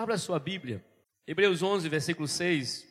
Abra 0.00 0.16
sua 0.16 0.38
Bíblia. 0.38 0.82
Hebreus 1.26 1.62
11, 1.62 1.86
versículo 1.86 2.26
6. 2.26 2.88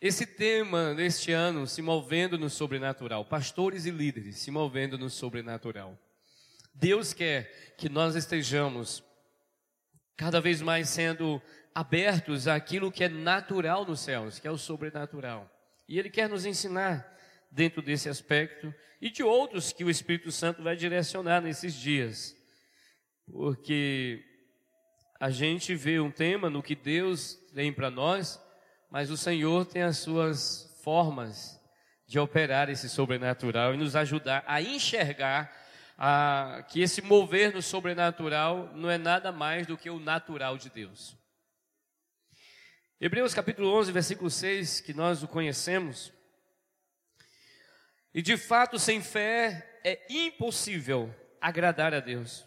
Esse 0.00 0.24
tema 0.24 0.94
deste 0.94 1.32
ano, 1.32 1.66
se 1.66 1.82
movendo 1.82 2.38
no 2.38 2.48
sobrenatural, 2.48 3.24
pastores 3.24 3.84
e 3.84 3.90
líderes 3.90 4.38
se 4.38 4.52
movendo 4.52 4.96
no 4.96 5.10
sobrenatural. 5.10 5.98
Deus 6.72 7.12
quer 7.12 7.74
que 7.76 7.88
nós 7.88 8.14
estejamos 8.14 9.02
cada 10.16 10.40
vez 10.40 10.62
mais 10.62 10.88
sendo 10.88 11.42
abertos 11.74 12.46
àquilo 12.46 12.92
que 12.92 13.02
é 13.02 13.08
natural 13.08 13.84
nos 13.84 13.98
céus, 13.98 14.38
que 14.38 14.46
é 14.46 14.50
o 14.52 14.56
sobrenatural. 14.56 15.50
E 15.88 15.98
Ele 15.98 16.08
quer 16.08 16.28
nos 16.28 16.46
ensinar 16.46 17.18
dentro 17.50 17.82
desse 17.82 18.08
aspecto 18.08 18.72
e 19.00 19.10
de 19.10 19.24
outros 19.24 19.72
que 19.72 19.82
o 19.82 19.90
Espírito 19.90 20.30
Santo 20.30 20.62
vai 20.62 20.76
direcionar 20.76 21.40
nesses 21.42 21.74
dias. 21.74 22.32
Porque 23.26 24.31
a 25.22 25.30
gente 25.30 25.72
vê 25.76 26.00
um 26.00 26.10
tema 26.10 26.50
no 26.50 26.60
que 26.60 26.74
Deus 26.74 27.34
tem 27.54 27.72
para 27.72 27.88
nós, 27.88 28.42
mas 28.90 29.08
o 29.08 29.16
Senhor 29.16 29.64
tem 29.64 29.82
as 29.82 29.98
suas 29.98 30.76
formas 30.82 31.62
de 32.08 32.18
operar 32.18 32.68
esse 32.68 32.88
sobrenatural 32.88 33.72
e 33.72 33.76
nos 33.76 33.94
ajudar 33.94 34.42
a 34.48 34.60
enxergar 34.60 35.56
a, 35.96 36.66
que 36.68 36.80
esse 36.80 37.00
mover 37.00 37.54
no 37.54 37.62
sobrenatural 37.62 38.72
não 38.74 38.90
é 38.90 38.98
nada 38.98 39.30
mais 39.30 39.64
do 39.64 39.78
que 39.78 39.88
o 39.88 40.00
natural 40.00 40.58
de 40.58 40.68
Deus. 40.68 41.16
Hebreus 43.00 43.32
capítulo 43.32 43.72
11, 43.78 43.92
versículo 43.92 44.28
6, 44.28 44.80
que 44.80 44.92
nós 44.92 45.22
o 45.22 45.28
conhecemos. 45.28 46.12
E 48.12 48.20
de 48.20 48.36
fato, 48.36 48.76
sem 48.76 49.00
fé 49.00 49.80
é 49.84 50.04
impossível 50.10 51.14
agradar 51.40 51.94
a 51.94 52.00
Deus. 52.00 52.44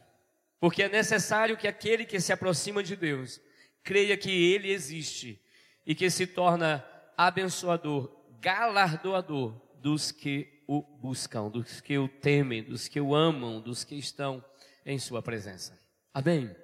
Porque 0.59 0.83
é 0.83 0.89
necessário 0.89 1.57
que 1.57 1.67
aquele 1.67 2.05
que 2.05 2.19
se 2.19 2.31
aproxima 2.31 2.81
de 2.81 2.95
Deus 2.95 3.41
creia 3.83 4.17
que 4.17 4.31
Ele 4.31 4.71
existe 4.71 5.41
e 5.85 5.93
que 5.93 6.09
se 6.09 6.25
torna 6.25 6.85
abençoador, 7.17 8.11
galardoador 8.39 9.61
dos 9.79 10.11
que 10.11 10.63
o 10.67 10.81
buscam, 10.81 11.49
dos 11.49 11.79
que 11.79 11.97
o 11.97 12.07
temem, 12.07 12.63
dos 12.63 12.87
que 12.87 12.99
o 12.99 13.13
amam, 13.13 13.61
dos 13.61 13.83
que 13.83 13.95
estão 13.95 14.43
em 14.85 14.97
Sua 14.97 15.21
presença. 15.21 15.79
Amém? 16.13 16.55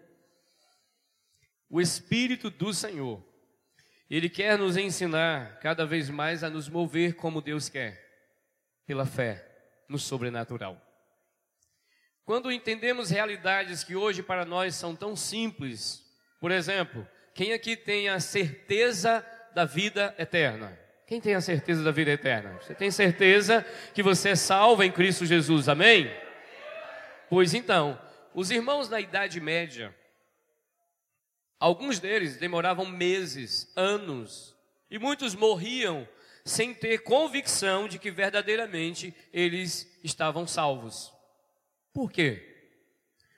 O 1.70 1.80
Espírito 1.80 2.50
do 2.50 2.74
Senhor, 2.74 3.24
Ele 4.10 4.30
quer 4.30 4.58
nos 4.58 4.76
ensinar 4.76 5.60
cada 5.60 5.86
vez 5.86 6.10
mais 6.10 6.44
a 6.44 6.50
nos 6.50 6.68
mover 6.68 7.16
como 7.16 7.42
Deus 7.42 7.70
quer, 7.70 8.02
pela 8.86 9.06
fé 9.06 9.48
no 9.88 10.00
sobrenatural. 10.00 10.91
Quando 12.26 12.52
entendemos 12.52 13.10
realidades 13.10 13.84
que 13.84 13.96
hoje 13.96 14.22
para 14.22 14.46
nós 14.46 14.76
são 14.76 14.96
tão 14.96 15.16
simples, 15.16 16.04
por 16.40 16.52
exemplo, 16.52 17.08
quem 17.34 17.54
aqui 17.54 17.76
tem 17.76 18.10
a 18.10 18.20
certeza 18.20 19.26
da 19.54 19.66
vida 19.66 20.14
eterna? 20.18 20.78
Quem 21.08 21.20
tem 21.20 21.36
a 21.36 21.42
certeza 21.42 21.84
da 21.84 21.92
vida 21.92 22.12
eterna? 22.12 22.58
Você 22.62 22.74
tem 22.74 22.90
certeza 22.90 23.66
que 23.94 24.02
você 24.02 24.30
é 24.30 24.36
salvo 24.36 24.84
em 24.84 24.92
Cristo 24.92 25.26
Jesus, 25.26 25.68
amém? 25.68 26.10
Pois 27.30 27.54
então, 27.54 28.00
os 28.34 28.50
irmãos 28.50 28.88
na 28.88 29.00
Idade 29.00 29.42
Média, 29.42 29.94
alguns 31.60 32.00
deles 32.00 32.38
demoravam 32.38 32.86
meses, 32.86 33.72
anos, 33.76 34.56
e 34.90 34.98
muitos 34.98 35.36
morriam 35.36 36.08
sem 36.46 36.74
ter 36.74 37.00
convicção 37.00 37.88
de 37.88 38.00
que 38.00 38.10
verdadeiramente 38.10 39.14
eles 39.34 40.00
estavam 40.04 40.48
salvos. 40.48 41.12
Por 41.94 42.12
quê? 42.12 42.48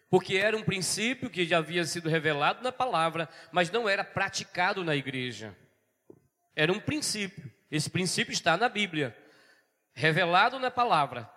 Porque 0.09 0.37
era 0.37 0.55
um 0.55 0.63
princípio 0.63 1.29
que 1.29 1.43
já 1.45 1.57
havia 1.57 1.83
sido 1.85 2.07
revelado 2.07 2.63
na 2.63 2.71
palavra, 2.71 3.27
mas 3.51 3.71
não 3.71 3.89
era 3.89 4.03
praticado 4.03 4.83
na 4.83 4.95
igreja. 4.95 5.57
Era 6.55 6.71
um 6.71 6.79
princípio. 6.79 7.51
Esse 7.71 7.89
princípio 7.89 8.31
está 8.31 8.55
na 8.55 8.69
Bíblia, 8.69 9.17
revelado 9.93 10.59
na 10.59 10.69
palavra. 10.69 11.27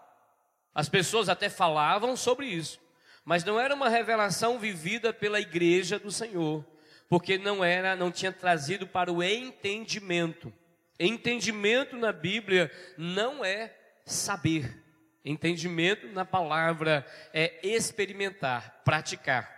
As 0.74 0.90
pessoas 0.90 1.30
até 1.30 1.48
falavam 1.48 2.14
sobre 2.14 2.46
isso, 2.46 2.78
mas 3.24 3.42
não 3.42 3.58
era 3.58 3.74
uma 3.74 3.88
revelação 3.88 4.58
vivida 4.58 5.10
pela 5.10 5.40
igreja 5.40 5.98
do 5.98 6.10
Senhor, 6.10 6.62
porque 7.08 7.38
não 7.38 7.64
era, 7.64 7.96
não 7.96 8.10
tinha 8.10 8.30
trazido 8.30 8.86
para 8.86 9.10
o 9.10 9.22
entendimento. 9.22 10.52
Entendimento 11.00 11.96
na 11.96 12.12
Bíblia 12.12 12.70
não 12.98 13.42
é 13.42 13.74
saber. 14.04 14.85
Entendimento 15.28 16.06
na 16.06 16.24
palavra 16.24 17.04
é 17.34 17.58
experimentar, 17.66 18.80
praticar. 18.84 19.52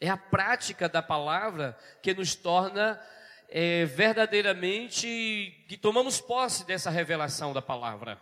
É 0.00 0.08
a 0.08 0.16
prática 0.16 0.88
da 0.88 1.00
palavra 1.00 1.78
que 2.02 2.12
nos 2.12 2.34
torna 2.34 3.00
é, 3.48 3.84
verdadeiramente 3.84 5.64
que 5.68 5.76
tomamos 5.76 6.20
posse 6.20 6.66
dessa 6.66 6.90
revelação 6.90 7.52
da 7.52 7.62
palavra. 7.62 8.20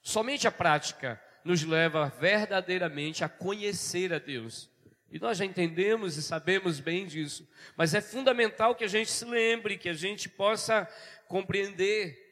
Somente 0.00 0.46
a 0.46 0.52
prática 0.52 1.20
nos 1.42 1.64
leva 1.64 2.12
verdadeiramente 2.20 3.24
a 3.24 3.28
conhecer 3.28 4.14
a 4.14 4.20
Deus. 4.20 4.70
E 5.10 5.18
nós 5.18 5.38
já 5.38 5.44
entendemos 5.44 6.16
e 6.16 6.22
sabemos 6.22 6.78
bem 6.78 7.04
disso, 7.04 7.48
mas 7.76 7.94
é 7.94 8.00
fundamental 8.00 8.76
que 8.76 8.84
a 8.84 8.88
gente 8.88 9.10
se 9.10 9.24
lembre, 9.24 9.76
que 9.76 9.88
a 9.88 9.94
gente 9.94 10.28
possa 10.28 10.88
compreender 11.26 12.25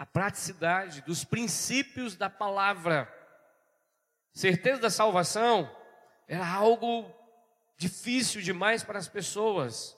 a 0.00 0.06
praticidade 0.06 1.02
dos 1.02 1.24
princípios 1.24 2.16
da 2.16 2.30
palavra. 2.30 3.06
Certeza 4.32 4.80
da 4.80 4.88
salvação 4.88 5.70
era 6.26 6.46
algo 6.46 7.14
difícil 7.76 8.40
demais 8.40 8.82
para 8.82 8.98
as 8.98 9.08
pessoas. 9.08 9.94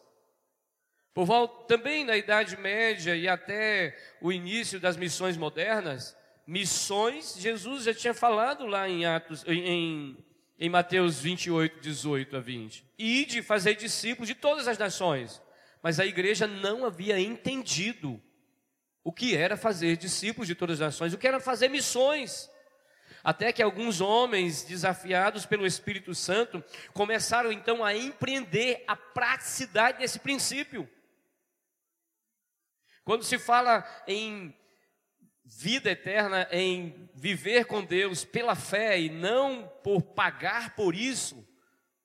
Por 1.15 1.25
volta, 1.25 1.69
também 1.69 2.05
na 2.05 2.17
Idade 2.17 2.57
Média 2.57 3.15
e 3.15 3.29
até 3.29 3.97
o 4.21 4.33
início 4.33 4.81
das 4.81 4.97
missões 4.97 5.37
modernas, 5.37 6.17
missões, 6.45 7.37
Jesus 7.39 7.85
já 7.85 7.95
tinha 7.95 8.13
falado 8.13 8.67
lá 8.67 8.89
em 8.89 9.07
Atos, 9.07 9.45
em, 9.47 10.17
em 10.59 10.69
Mateus 10.69 11.21
28, 11.21 11.81
18 11.81 12.37
a 12.39 12.41
20. 12.41 12.85
E 12.99 13.25
de 13.25 13.41
fazer 13.41 13.77
discípulos 13.77 14.27
de 14.27 14.35
todas 14.35 14.67
as 14.67 14.77
nações. 14.77 15.41
Mas 15.81 16.01
a 16.01 16.05
igreja 16.05 16.49
não 16.49 16.85
havia 16.85 17.21
entendido 17.21 18.21
o 19.05 19.13
que 19.13 19.37
era 19.37 19.57
fazer 19.57 19.97
discípulos 19.97 20.47
de 20.47 20.55
todas 20.55 20.81
as 20.81 20.87
nações, 20.87 21.13
o 21.13 21.19
que 21.19 21.27
era 21.27 21.41
fazer 21.41 21.69
missões. 21.69 22.51
Até 23.25 23.53
que 23.53 23.63
alguns 23.63 24.01
homens, 24.01 24.65
desafiados 24.65 25.47
pelo 25.47 25.67
Espírito 25.67 26.15
Santo, 26.15 26.63
começaram 26.93 27.53
então 27.53 27.85
a 27.85 27.95
empreender 27.95 28.83
a 28.87 28.97
praticidade 28.97 29.99
desse 29.99 30.19
princípio. 30.19 30.89
Quando 33.05 33.25
se 33.25 33.39
fala 33.39 33.85
em 34.07 34.55
vida 35.45 35.91
eterna, 35.91 36.49
em 36.51 37.09
viver 37.15 37.67
com 37.67 37.85
Deus 37.85 38.25
pela 38.25 38.55
fé 38.55 38.99
e 39.01 39.09
não 39.09 39.71
por 39.85 40.03
pagar 40.03 40.75
por 40.75 40.95
isso, 40.95 41.47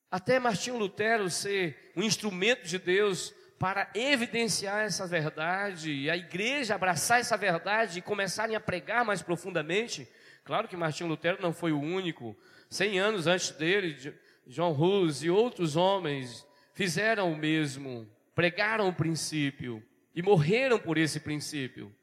até 0.09 0.39
Martinho 0.39 0.77
Lutero 0.77 1.29
ser 1.29 1.91
um 1.95 2.03
instrumento 2.03 2.65
de 2.65 2.77
Deus 2.77 3.33
para 3.59 3.89
evidenciar 3.95 4.85
essa 4.85 5.07
verdade, 5.07 5.91
e 5.91 6.09
a 6.09 6.15
igreja 6.15 6.75
abraçar 6.75 7.19
essa 7.19 7.35
verdade 7.35 7.99
e 7.99 8.01
começarem 8.03 8.55
a 8.55 8.59
pregar 8.59 9.03
mais 9.03 9.21
profundamente. 9.21 10.07
Claro 10.43 10.67
que 10.67 10.77
Martinho 10.77 11.09
Lutero 11.09 11.41
não 11.41 11.51
foi 11.51 11.71
o 11.71 11.79
único. 11.79 12.37
Cem 12.69 12.99
anos 12.99 13.25
antes 13.25 13.51
dele, 13.51 14.13
John 14.45 14.71
Hus 14.71 15.23
e 15.23 15.29
outros 15.29 15.75
homens 15.75 16.45
fizeram 16.73 17.31
o 17.31 17.35
mesmo, 17.35 18.07
pregaram 18.35 18.87
o 18.87 18.93
princípio 18.93 19.83
e 20.13 20.21
morreram 20.21 20.77
por 20.77 20.97
esse 20.97 21.19
princípio. 21.19 21.93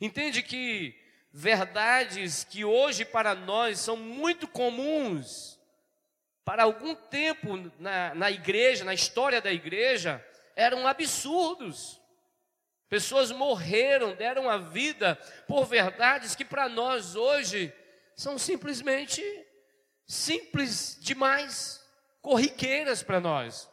Entende 0.00 0.42
que 0.42 0.94
verdades 1.32 2.44
que 2.44 2.64
hoje 2.64 3.04
para 3.04 3.34
nós 3.34 3.80
são 3.80 3.96
muito 3.96 4.46
comuns, 4.46 5.58
para 6.44 6.62
algum 6.62 6.94
tempo 6.94 7.70
na, 7.78 8.14
na 8.14 8.30
igreja, 8.30 8.84
na 8.84 8.94
história 8.94 9.40
da 9.40 9.52
igreja, 9.52 10.24
eram 10.58 10.88
absurdos. 10.88 12.00
Pessoas 12.88 13.30
morreram, 13.30 14.14
deram 14.16 14.50
a 14.50 14.58
vida 14.58 15.14
por 15.46 15.64
verdades 15.64 16.34
que 16.34 16.44
para 16.44 16.68
nós 16.68 17.14
hoje 17.14 17.72
são 18.16 18.36
simplesmente 18.36 19.22
simples 20.04 20.98
demais, 21.00 21.80
corriqueiras 22.20 23.04
para 23.04 23.20
nós. 23.20 23.70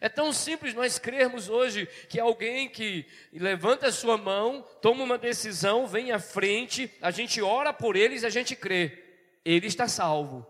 É 0.00 0.08
tão 0.08 0.32
simples 0.32 0.74
nós 0.74 0.96
crermos 0.98 1.48
hoje 1.48 1.86
que 2.08 2.20
alguém 2.20 2.68
que 2.68 3.04
levanta 3.32 3.88
a 3.88 3.92
sua 3.92 4.16
mão, 4.16 4.62
toma 4.80 5.02
uma 5.02 5.18
decisão, 5.18 5.88
vem 5.88 6.12
à 6.12 6.20
frente, 6.20 6.92
a 7.00 7.10
gente 7.10 7.42
ora 7.42 7.72
por 7.72 7.96
eles 7.96 8.22
e 8.22 8.26
a 8.26 8.30
gente 8.30 8.54
crê. 8.54 9.02
Ele 9.44 9.66
está 9.66 9.88
salvo. 9.88 10.46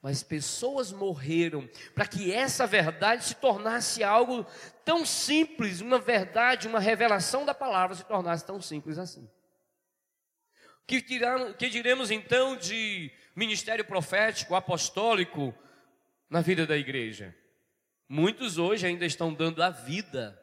Mas 0.00 0.22
pessoas 0.22 0.92
morreram 0.92 1.68
para 1.94 2.06
que 2.06 2.32
essa 2.32 2.66
verdade 2.66 3.24
se 3.24 3.34
tornasse 3.34 4.04
algo 4.04 4.46
tão 4.84 5.04
simples, 5.04 5.80
uma 5.80 5.98
verdade, 5.98 6.68
uma 6.68 6.78
revelação 6.78 7.44
da 7.44 7.52
palavra 7.52 7.96
se 7.96 8.04
tornasse 8.04 8.44
tão 8.44 8.60
simples 8.60 8.96
assim. 8.96 9.28
Que, 10.86 11.02
que 11.02 11.68
diremos 11.68 12.10
então 12.10 12.56
de 12.56 13.10
ministério 13.34 13.84
profético, 13.84 14.54
apostólico 14.54 15.52
na 16.30 16.40
vida 16.40 16.66
da 16.66 16.76
igreja? 16.76 17.36
Muitos 18.08 18.56
hoje 18.56 18.86
ainda 18.86 19.04
estão 19.04 19.34
dando 19.34 19.62
a 19.62 19.68
vida 19.68 20.40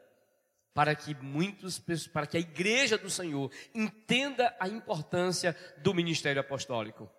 para 0.74 0.94
que 0.94 1.16
muitos, 1.16 1.80
para 2.14 2.28
que 2.28 2.36
a 2.36 2.40
igreja 2.40 2.98
do 2.98 3.10
Senhor 3.10 3.50
entenda 3.74 4.54
a 4.60 4.68
importância 4.68 5.56
do 5.78 5.94
ministério 5.94 6.42
apostólico. 6.42 7.10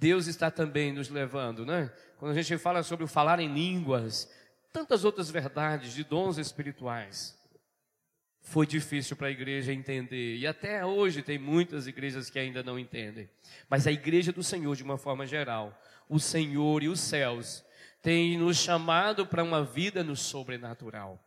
Deus 0.00 0.26
está 0.26 0.50
também 0.50 0.94
nos 0.94 1.10
levando, 1.10 1.66
né? 1.66 1.92
Quando 2.16 2.32
a 2.32 2.42
gente 2.42 2.56
fala 2.56 2.82
sobre 2.82 3.04
o 3.04 3.08
falar 3.08 3.38
em 3.38 3.52
línguas, 3.52 4.32
tantas 4.72 5.04
outras 5.04 5.30
verdades 5.30 5.92
de 5.92 6.02
dons 6.02 6.38
espirituais. 6.38 7.38
Foi 8.40 8.66
difícil 8.66 9.14
para 9.14 9.26
a 9.26 9.30
igreja 9.30 9.74
entender, 9.74 10.38
e 10.38 10.46
até 10.46 10.86
hoje 10.86 11.20
tem 11.20 11.38
muitas 11.38 11.86
igrejas 11.86 12.30
que 12.30 12.38
ainda 12.38 12.62
não 12.62 12.78
entendem. 12.78 13.28
Mas 13.68 13.86
a 13.86 13.92
igreja 13.92 14.32
do 14.32 14.42
Senhor, 14.42 14.74
de 14.74 14.82
uma 14.82 14.96
forma 14.96 15.26
geral, 15.26 15.78
o 16.08 16.18
Senhor 16.18 16.82
e 16.82 16.88
os 16.88 16.98
céus, 16.98 17.62
tem 18.00 18.38
nos 18.38 18.56
chamado 18.56 19.26
para 19.26 19.44
uma 19.44 19.62
vida 19.62 20.02
no 20.02 20.16
sobrenatural. 20.16 21.22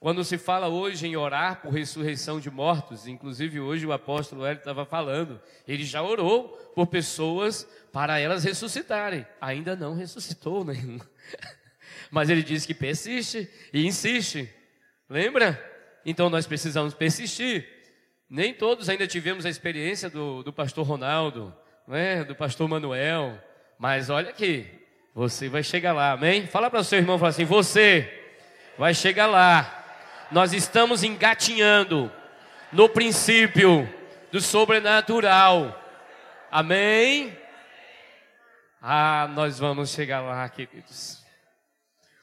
Quando 0.00 0.24
se 0.24 0.38
fala 0.38 0.66
hoje 0.66 1.06
em 1.06 1.14
orar 1.14 1.60
por 1.60 1.74
ressurreição 1.74 2.40
de 2.40 2.50
mortos, 2.50 3.06
inclusive 3.06 3.60
hoje 3.60 3.84
o 3.84 3.92
apóstolo 3.92 4.46
Hélio 4.46 4.60
estava 4.60 4.86
falando, 4.86 5.38
ele 5.68 5.84
já 5.84 6.02
orou 6.02 6.48
por 6.74 6.86
pessoas 6.86 7.68
para 7.92 8.18
elas 8.18 8.42
ressuscitarem. 8.42 9.26
Ainda 9.38 9.76
não 9.76 9.94
ressuscitou 9.94 10.64
nenhum. 10.64 10.98
Mas 12.10 12.30
ele 12.30 12.42
diz 12.42 12.64
que 12.64 12.72
persiste 12.72 13.46
e 13.74 13.86
insiste. 13.86 14.48
Lembra? 15.06 15.62
Então 16.06 16.30
nós 16.30 16.46
precisamos 16.46 16.94
persistir. 16.94 17.68
Nem 18.26 18.54
todos 18.54 18.88
ainda 18.88 19.06
tivemos 19.06 19.44
a 19.44 19.50
experiência 19.50 20.08
do, 20.08 20.42
do 20.42 20.50
pastor 20.50 20.86
Ronaldo, 20.86 21.54
né? 21.86 22.24
do 22.24 22.34
pastor 22.34 22.66
Manuel. 22.66 23.38
Mas 23.78 24.08
olha 24.08 24.30
aqui, 24.30 24.66
você 25.14 25.46
vai 25.50 25.62
chegar 25.62 25.92
lá, 25.92 26.12
amém? 26.12 26.46
Fala 26.46 26.70
para 26.70 26.80
o 26.80 26.84
seu 26.84 26.98
irmão, 26.98 27.18
fala 27.18 27.28
assim, 27.28 27.44
você 27.44 28.10
vai 28.78 28.94
chegar 28.94 29.26
lá 29.26 29.76
nós 30.30 30.52
estamos 30.52 31.02
engatinhando 31.02 32.10
no 32.72 32.88
princípio 32.88 33.88
do 34.30 34.40
sobrenatural. 34.40 35.76
Amém? 36.50 37.36
Ah, 38.80 39.28
nós 39.34 39.58
vamos 39.58 39.90
chegar 39.90 40.20
lá, 40.20 40.48
queridos. 40.48 41.24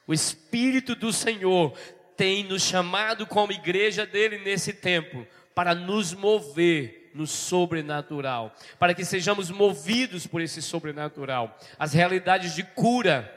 O 0.06 0.12
Espírito 0.12 0.94
do 0.94 1.12
Senhor 1.12 1.76
tem 2.16 2.44
nos 2.44 2.62
chamado 2.62 3.26
como 3.26 3.52
igreja 3.52 4.04
dele 4.04 4.38
nesse 4.38 4.72
tempo 4.72 5.26
para 5.54 5.74
nos 5.74 6.12
mover 6.14 7.10
no 7.14 7.26
sobrenatural, 7.26 8.54
para 8.78 8.94
que 8.94 9.04
sejamos 9.04 9.50
movidos 9.50 10.26
por 10.26 10.40
esse 10.40 10.62
sobrenatural, 10.62 11.58
as 11.78 11.92
realidades 11.92 12.54
de 12.54 12.62
cura. 12.62 13.34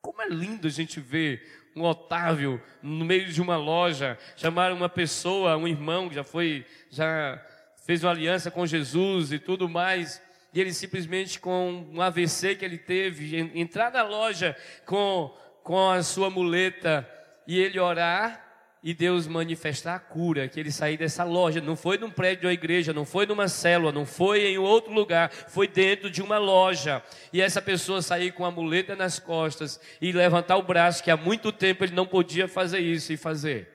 Como 0.00 0.22
é 0.22 0.28
lindo 0.28 0.66
a 0.66 0.70
gente 0.70 1.00
ver 1.00 1.55
um 1.76 1.84
Otávio 1.84 2.60
no 2.82 3.04
meio 3.04 3.30
de 3.30 3.42
uma 3.42 3.58
loja, 3.58 4.18
chamaram 4.34 4.74
uma 4.74 4.88
pessoa, 4.88 5.58
um 5.58 5.68
irmão 5.68 6.08
que 6.08 6.14
já 6.14 6.24
foi, 6.24 6.64
já 6.90 7.40
fez 7.84 8.02
uma 8.02 8.10
aliança 8.10 8.50
com 8.50 8.66
Jesus 8.66 9.30
e 9.30 9.38
tudo 9.38 9.68
mais, 9.68 10.22
e 10.54 10.60
ele 10.60 10.72
simplesmente 10.72 11.38
com 11.38 11.86
um 11.92 12.00
AVC 12.00 12.56
que 12.56 12.64
ele 12.64 12.78
teve, 12.78 13.36
entrar 13.54 13.92
na 13.92 14.02
loja 14.02 14.56
com, 14.86 15.36
com 15.62 15.90
a 15.90 16.02
sua 16.02 16.30
muleta 16.30 17.06
e 17.46 17.58
ele 17.58 17.78
orar, 17.78 18.45
e 18.86 18.94
Deus 18.94 19.26
manifestar 19.26 19.96
a 19.96 19.98
cura, 19.98 20.46
que 20.46 20.60
ele 20.60 20.70
sair 20.70 20.96
dessa 20.96 21.24
loja, 21.24 21.60
não 21.60 21.74
foi 21.74 21.98
num 21.98 22.08
prédio 22.08 22.44
da 22.44 22.52
igreja, 22.52 22.92
não 22.92 23.04
foi 23.04 23.26
numa 23.26 23.48
célula, 23.48 23.90
não 23.90 24.06
foi 24.06 24.46
em 24.46 24.58
outro 24.58 24.92
lugar, 24.92 25.28
foi 25.28 25.66
dentro 25.66 26.08
de 26.08 26.22
uma 26.22 26.38
loja. 26.38 27.02
E 27.32 27.42
essa 27.42 27.60
pessoa 27.60 28.00
sair 28.00 28.30
com 28.30 28.44
a 28.44 28.50
muleta 28.52 28.94
nas 28.94 29.18
costas 29.18 29.80
e 30.00 30.12
levantar 30.12 30.56
o 30.56 30.62
braço, 30.62 31.02
que 31.02 31.10
há 31.10 31.16
muito 31.16 31.50
tempo 31.50 31.82
ele 31.82 31.96
não 31.96 32.06
podia 32.06 32.46
fazer 32.46 32.78
isso 32.78 33.12
e 33.12 33.16
fazer. 33.16 33.68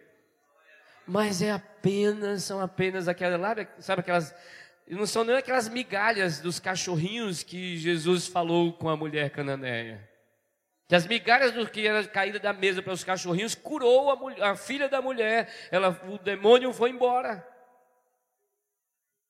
Mas 1.05 1.41
é 1.41 1.51
apenas, 1.51 2.45
são 2.45 2.61
apenas 2.61 3.09
aquelas, 3.09 3.67
sabe 3.79 3.99
aquelas, 3.99 4.33
não 4.87 5.05
são 5.05 5.25
nem 5.25 5.35
aquelas 5.35 5.67
migalhas 5.67 6.39
dos 6.39 6.57
cachorrinhos 6.57 7.43
que 7.43 7.75
Jesus 7.75 8.27
falou 8.27 8.71
com 8.71 8.87
a 8.87 8.95
mulher 8.95 9.29
cananeia. 9.29 10.09
As 10.91 11.07
migalhas 11.07 11.53
do 11.53 11.69
que 11.69 11.87
era 11.87 12.03
caída 12.05 12.39
da 12.39 12.51
mesa 12.51 12.81
para 12.81 12.93
os 12.93 13.03
cachorrinhos 13.03 13.55
curou 13.55 14.11
a, 14.11 14.15
mulher, 14.15 14.43
a 14.43 14.55
filha 14.55 14.89
da 14.89 15.01
mulher. 15.01 15.49
Ela, 15.71 15.99
o 16.09 16.17
demônio 16.17 16.73
foi 16.73 16.89
embora. 16.89 17.47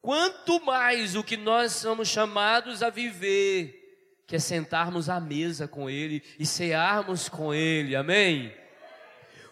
Quanto 0.02 0.60
mais 0.66 1.16
o 1.16 1.24
que 1.24 1.38
nós 1.38 1.74
somos 1.74 2.08
chamados 2.08 2.82
a 2.82 2.90
viver, 2.90 4.26
que 4.28 4.36
é 4.36 4.40
sentarmos 4.40 5.10
à 5.10 5.20
mesa 5.20 5.68
com 5.68 5.88
Ele 5.88 6.24
e 6.40 6.46
cearmos 6.46 7.30
com 7.30 7.54
Ele, 7.54 7.96
amém? 7.96 8.61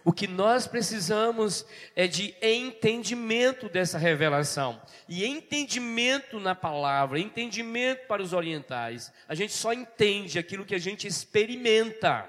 O 0.04 0.14
que 0.14 0.28
nós 0.28 0.66
precisamos 0.66 1.66
é 1.96 2.08
de 2.08 2.34
entendimento 2.42 3.68
dessa 3.68 3.98
revelação. 3.98 4.82
E 5.08 5.26
entendimento 5.26 6.40
na 6.40 6.56
palavra, 6.56 7.20
entendimento 7.20 8.08
para 8.08 8.22
os 8.22 8.34
orientais. 8.34 9.12
A 9.28 9.36
gente 9.36 9.54
só 9.54 9.74
entende 9.74 10.40
aquilo 10.40 10.66
que 10.66 10.76
a 10.76 10.80
gente 10.80 11.06
experimenta. 11.06 12.28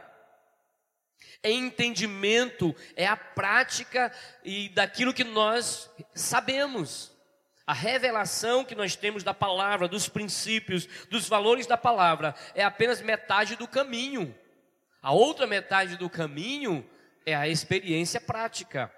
Entendimento 1.43 2.75
é 2.97 3.07
a 3.07 3.17
prática 3.17 4.13
e 4.45 4.69
daquilo 4.71 5.15
que 5.15 5.25
nós 5.25 5.91
sabemos. 6.15 7.13
A 7.67 7.73
revelação 7.73 8.65
que 8.65 8.75
nós 8.75 8.97
temos 8.97 9.23
da 9.23 9.33
palavra, 9.33 9.87
dos 9.87 10.09
princípios, 10.09 10.89
dos 11.09 11.29
valores 11.29 11.67
da 11.67 11.77
palavra, 11.77 12.35
é 12.55 12.65
apenas 12.65 13.01
metade 13.01 13.55
do 13.55 13.69
caminho. 13.69 14.35
A 15.01 15.13
outra 15.13 15.47
metade 15.47 15.97
do 15.97 16.11
caminho 16.11 16.85
é 17.27 17.35
a 17.35 17.49
experiência 17.49 18.21
prática. 18.21 18.93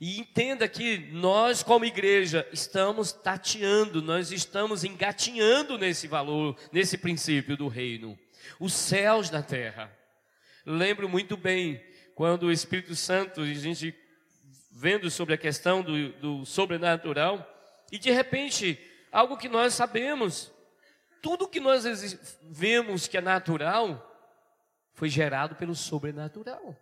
E 0.00 0.20
entenda 0.20 0.68
que 0.68 0.98
nós, 1.12 1.62
como 1.62 1.84
igreja, 1.84 2.48
estamos 2.52 3.12
tateando, 3.12 4.00
nós 4.00 4.30
estamos 4.30 4.84
engatinhando 4.84 5.76
nesse 5.76 6.06
valor, 6.06 6.56
nesse 6.70 6.96
princípio 6.96 7.56
do 7.56 7.66
reino. 7.66 8.16
Os 8.60 8.72
céus 8.72 9.28
na 9.28 9.42
terra. 9.42 9.92
Lembro 10.64 11.08
muito 11.08 11.36
bem 11.36 11.82
quando 12.14 12.44
o 12.44 12.52
Espírito 12.52 12.94
Santo, 12.94 13.40
a 13.40 13.46
gente 13.46 13.94
vendo 14.70 15.10
sobre 15.10 15.34
a 15.34 15.38
questão 15.38 15.82
do, 15.82 16.12
do 16.12 16.46
sobrenatural, 16.46 17.44
e 17.90 17.98
de 17.98 18.12
repente, 18.12 18.78
algo 19.10 19.36
que 19.36 19.48
nós 19.48 19.74
sabemos, 19.74 20.52
tudo 21.20 21.48
que 21.48 21.58
nós 21.58 21.84
vemos 22.42 23.08
que 23.08 23.16
é 23.16 23.20
natural, 23.20 24.04
foi 24.94 25.08
gerado 25.08 25.56
pelo 25.56 25.74
sobrenatural 25.74 26.76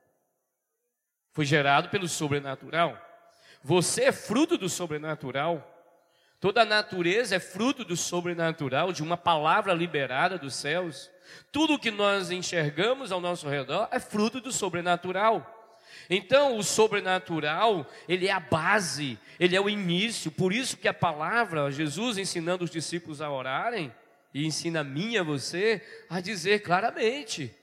foi 1.37 1.45
gerado 1.45 1.91
pelo 1.91 2.09
sobrenatural. 2.09 2.99
Você 3.63 4.05
é 4.05 4.13
fruto 4.13 4.57
do 4.57 4.71
sobrenatural. 4.71 5.71
Toda 6.41 6.63
a 6.63 6.65
natureza 6.65 7.37
é 7.37 7.39
fruto 7.39 7.85
do 7.85 7.95
sobrenatural, 7.95 8.91
de 8.91 9.03
uma 9.03 9.19
palavra 9.19 9.75
liberada 9.75 10.39
dos 10.39 10.55
céus. 10.55 11.11
Tudo 11.53 11.79
que 11.79 11.91
nós 11.91 12.31
enxergamos 12.31 13.13
ao 13.13 13.21
nosso 13.21 13.47
redor 13.51 13.87
é 13.93 14.01
fruto 14.01 14.41
do 14.41 14.51
sobrenatural. 14.51 15.77
Então, 16.09 16.57
o 16.57 16.63
sobrenatural, 16.63 17.87
ele 18.09 18.29
é 18.29 18.33
a 18.33 18.41
base, 18.41 19.19
ele 19.39 19.55
é 19.55 19.61
o 19.61 19.69
início. 19.69 20.31
Por 20.31 20.55
isso 20.55 20.79
que 20.79 20.89
a 20.89 20.95
palavra, 20.95 21.71
Jesus 21.71 22.17
ensinando 22.17 22.65
os 22.65 22.71
discípulos 22.71 23.21
a 23.21 23.31
orarem, 23.31 23.93
e 24.33 24.47
ensina 24.47 24.81
a 24.81 24.85
mim 24.85 25.13
e 25.13 25.19
a 25.19 25.23
você 25.23 25.85
a 26.09 26.19
dizer 26.19 26.61
claramente: 26.61 27.55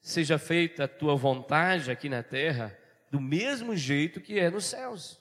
seja 0.00 0.38
feita 0.38 0.84
a 0.84 0.88
tua 0.88 1.14
vontade 1.14 1.88
aqui 1.88 2.08
na 2.08 2.24
terra, 2.24 2.76
do 3.12 3.20
mesmo 3.20 3.76
jeito 3.76 4.22
que 4.22 4.40
é 4.40 4.50
nos 4.50 4.64
céus. 4.64 5.20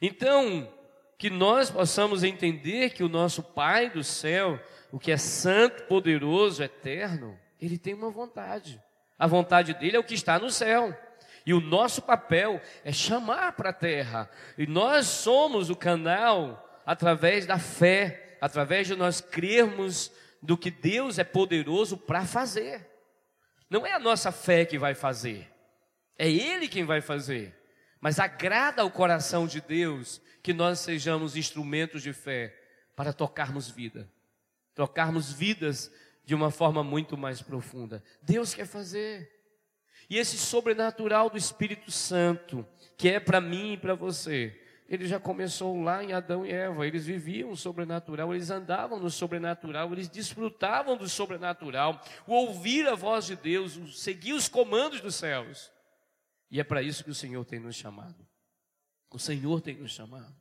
Então, 0.00 0.72
que 1.18 1.28
nós 1.28 1.68
possamos 1.68 2.22
entender 2.22 2.90
que 2.90 3.02
o 3.02 3.08
nosso 3.08 3.42
Pai 3.42 3.90
do 3.90 4.04
céu, 4.04 4.60
o 4.92 4.98
que 4.98 5.10
é 5.10 5.16
santo, 5.16 5.82
poderoso, 5.88 6.62
eterno, 6.62 7.36
ele 7.60 7.76
tem 7.76 7.92
uma 7.92 8.08
vontade. 8.08 8.80
A 9.18 9.26
vontade 9.26 9.74
dele 9.74 9.96
é 9.96 9.98
o 9.98 10.04
que 10.04 10.14
está 10.14 10.38
no 10.38 10.48
céu. 10.48 10.96
E 11.44 11.52
o 11.52 11.60
nosso 11.60 12.00
papel 12.02 12.60
é 12.84 12.92
chamar 12.92 13.52
para 13.52 13.70
a 13.70 13.72
terra. 13.72 14.30
E 14.56 14.64
nós 14.64 15.08
somos 15.08 15.70
o 15.70 15.74
canal 15.74 16.80
através 16.86 17.46
da 17.46 17.58
fé, 17.58 18.38
através 18.40 18.86
de 18.86 18.94
nós 18.94 19.20
crermos 19.20 20.12
do 20.40 20.56
que 20.56 20.70
Deus 20.70 21.18
é 21.18 21.24
poderoso 21.24 21.96
para 21.96 22.24
fazer. 22.24 22.88
Não 23.68 23.84
é 23.84 23.92
a 23.92 23.98
nossa 23.98 24.30
fé 24.30 24.64
que 24.64 24.78
vai 24.78 24.94
fazer. 24.94 25.55
É 26.18 26.30
Ele 26.30 26.68
quem 26.68 26.84
vai 26.84 27.00
fazer. 27.00 27.54
Mas 28.00 28.18
agrada 28.18 28.82
ao 28.82 28.90
coração 28.90 29.46
de 29.46 29.60
Deus 29.60 30.20
que 30.42 30.52
nós 30.52 30.78
sejamos 30.80 31.36
instrumentos 31.36 32.02
de 32.02 32.12
fé 32.12 32.54
para 32.94 33.12
tocarmos 33.12 33.68
vida, 33.68 34.08
tocarmos 34.74 35.32
vidas 35.32 35.92
de 36.24 36.34
uma 36.34 36.50
forma 36.50 36.82
muito 36.82 37.16
mais 37.16 37.42
profunda. 37.42 38.02
Deus 38.22 38.54
quer 38.54 38.66
fazer. 38.66 39.30
E 40.08 40.18
esse 40.18 40.38
sobrenatural 40.38 41.28
do 41.28 41.36
Espírito 41.36 41.90
Santo, 41.90 42.66
que 42.96 43.08
é 43.08 43.18
para 43.18 43.40
mim 43.40 43.72
e 43.72 43.76
para 43.76 43.94
você, 43.94 44.56
ele 44.88 45.06
já 45.06 45.18
começou 45.18 45.82
lá 45.82 46.02
em 46.02 46.12
Adão 46.12 46.46
e 46.46 46.52
Eva. 46.52 46.86
Eles 46.86 47.04
viviam 47.04 47.50
o 47.50 47.56
sobrenatural, 47.56 48.32
eles 48.32 48.50
andavam 48.50 49.00
no 49.00 49.10
sobrenatural, 49.10 49.92
eles 49.92 50.08
desfrutavam 50.08 50.96
do 50.96 51.08
sobrenatural, 51.08 52.00
o 52.26 52.34
ouvir 52.34 52.86
a 52.86 52.94
voz 52.94 53.26
de 53.26 53.34
Deus, 53.34 53.76
o 53.76 53.88
seguir 53.88 54.32
os 54.32 54.48
comandos 54.48 55.00
dos 55.00 55.16
céus. 55.16 55.72
E 56.50 56.60
é 56.60 56.64
para 56.64 56.82
isso 56.82 57.04
que 57.04 57.10
o 57.10 57.14
Senhor 57.14 57.44
tem 57.44 57.58
nos 57.58 57.76
chamado. 57.76 58.26
O 59.10 59.18
Senhor 59.18 59.60
tem 59.60 59.76
nos 59.76 59.92
chamado. 59.92 60.34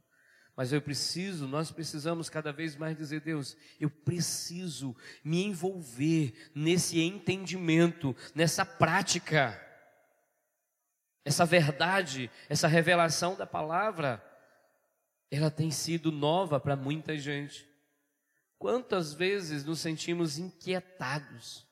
Mas 0.56 0.72
eu 0.72 0.82
preciso, 0.82 1.48
nós 1.48 1.72
precisamos 1.72 2.30
cada 2.30 2.54
vez 2.54 2.76
mais 2.76 2.96
dizer, 2.96 3.22
Deus, 3.22 3.58
eu 3.80 3.90
preciso 3.90 4.96
me 5.24 5.44
envolver 5.44 6.52
nesse 6.56 7.02
entendimento, 7.02 8.16
nessa 8.34 8.66
prática, 8.66 9.62
essa 11.26 11.46
verdade, 11.46 12.32
essa 12.48 12.68
revelação 12.68 13.36
da 13.36 13.46
palavra 13.46 14.24
ela 15.30 15.52
tem 15.52 15.72
sido 15.72 16.12
nova 16.12 16.60
para 16.60 16.76
muita 16.76 17.18
gente. 17.18 17.68
Quantas 18.58 19.14
vezes 19.14 19.66
nos 19.66 19.80
sentimos 19.80 20.38
inquietados? 20.38 21.68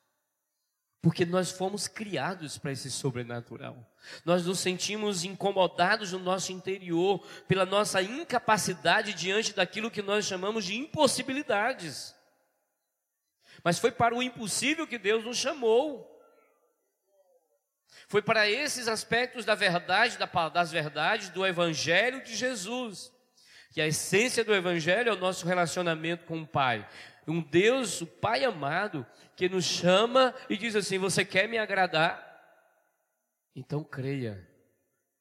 Porque 1.04 1.26
nós 1.26 1.52
fomos 1.52 1.86
criados 1.86 2.58
para 2.58 2.72
esse 2.72 2.90
sobrenatural. 2.90 3.78
Nós 4.24 4.46
nos 4.46 4.60
sentimos 4.60 5.26
incomodados 5.26 6.14
no 6.14 6.20
nosso 6.20 6.54
interior 6.54 7.20
pela 7.46 7.66
nossa 7.66 8.02
incapacidade 8.02 9.14
diante 9.14 9.52
daquilo 9.52 9.92
que 9.92 10.02
nós 10.02 10.26
chamamos 10.26 10.64
de 10.64 10.78
impossibilidades. 10.78 12.16
Mas 13.62 13.80
foi 13.80 13.92
para 13.92 14.16
o 14.16 14.24
impossível 14.24 14.88
que 14.88 14.98
Deus 14.98 15.26
nos 15.26 15.38
chamou. 15.38 16.10
Foi 18.08 18.22
para 18.22 18.50
esses 18.50 18.88
aspectos 18.88 19.44
da 19.44 19.56
verdade, 19.56 20.18
das 20.54 20.72
verdades 20.72 21.28
do 21.28 21.46
Evangelho 21.46 22.24
de 22.24 22.34
Jesus 22.34 23.12
que 23.74 23.82
a 23.82 23.88
essência 23.88 24.44
do 24.44 24.54
Evangelho 24.54 25.10
é 25.10 25.14
o 25.14 25.20
nosso 25.20 25.48
relacionamento 25.48 26.26
com 26.26 26.44
o 26.44 26.48
Pai. 26.48 26.88
Um 27.28 27.42
Deus, 27.42 28.02
o 28.02 28.08
Pai 28.08 28.44
amado, 28.44 29.06
que 29.36 29.48
nos 29.48 29.66
chama 29.66 30.34
e 30.50 30.58
diz 30.58 30.76
assim: 30.76 30.98
Você 30.98 31.24
quer 31.24 31.48
me 31.48 31.58
agradar? 31.58 32.32
Então 33.56 33.84
creia 33.84 34.48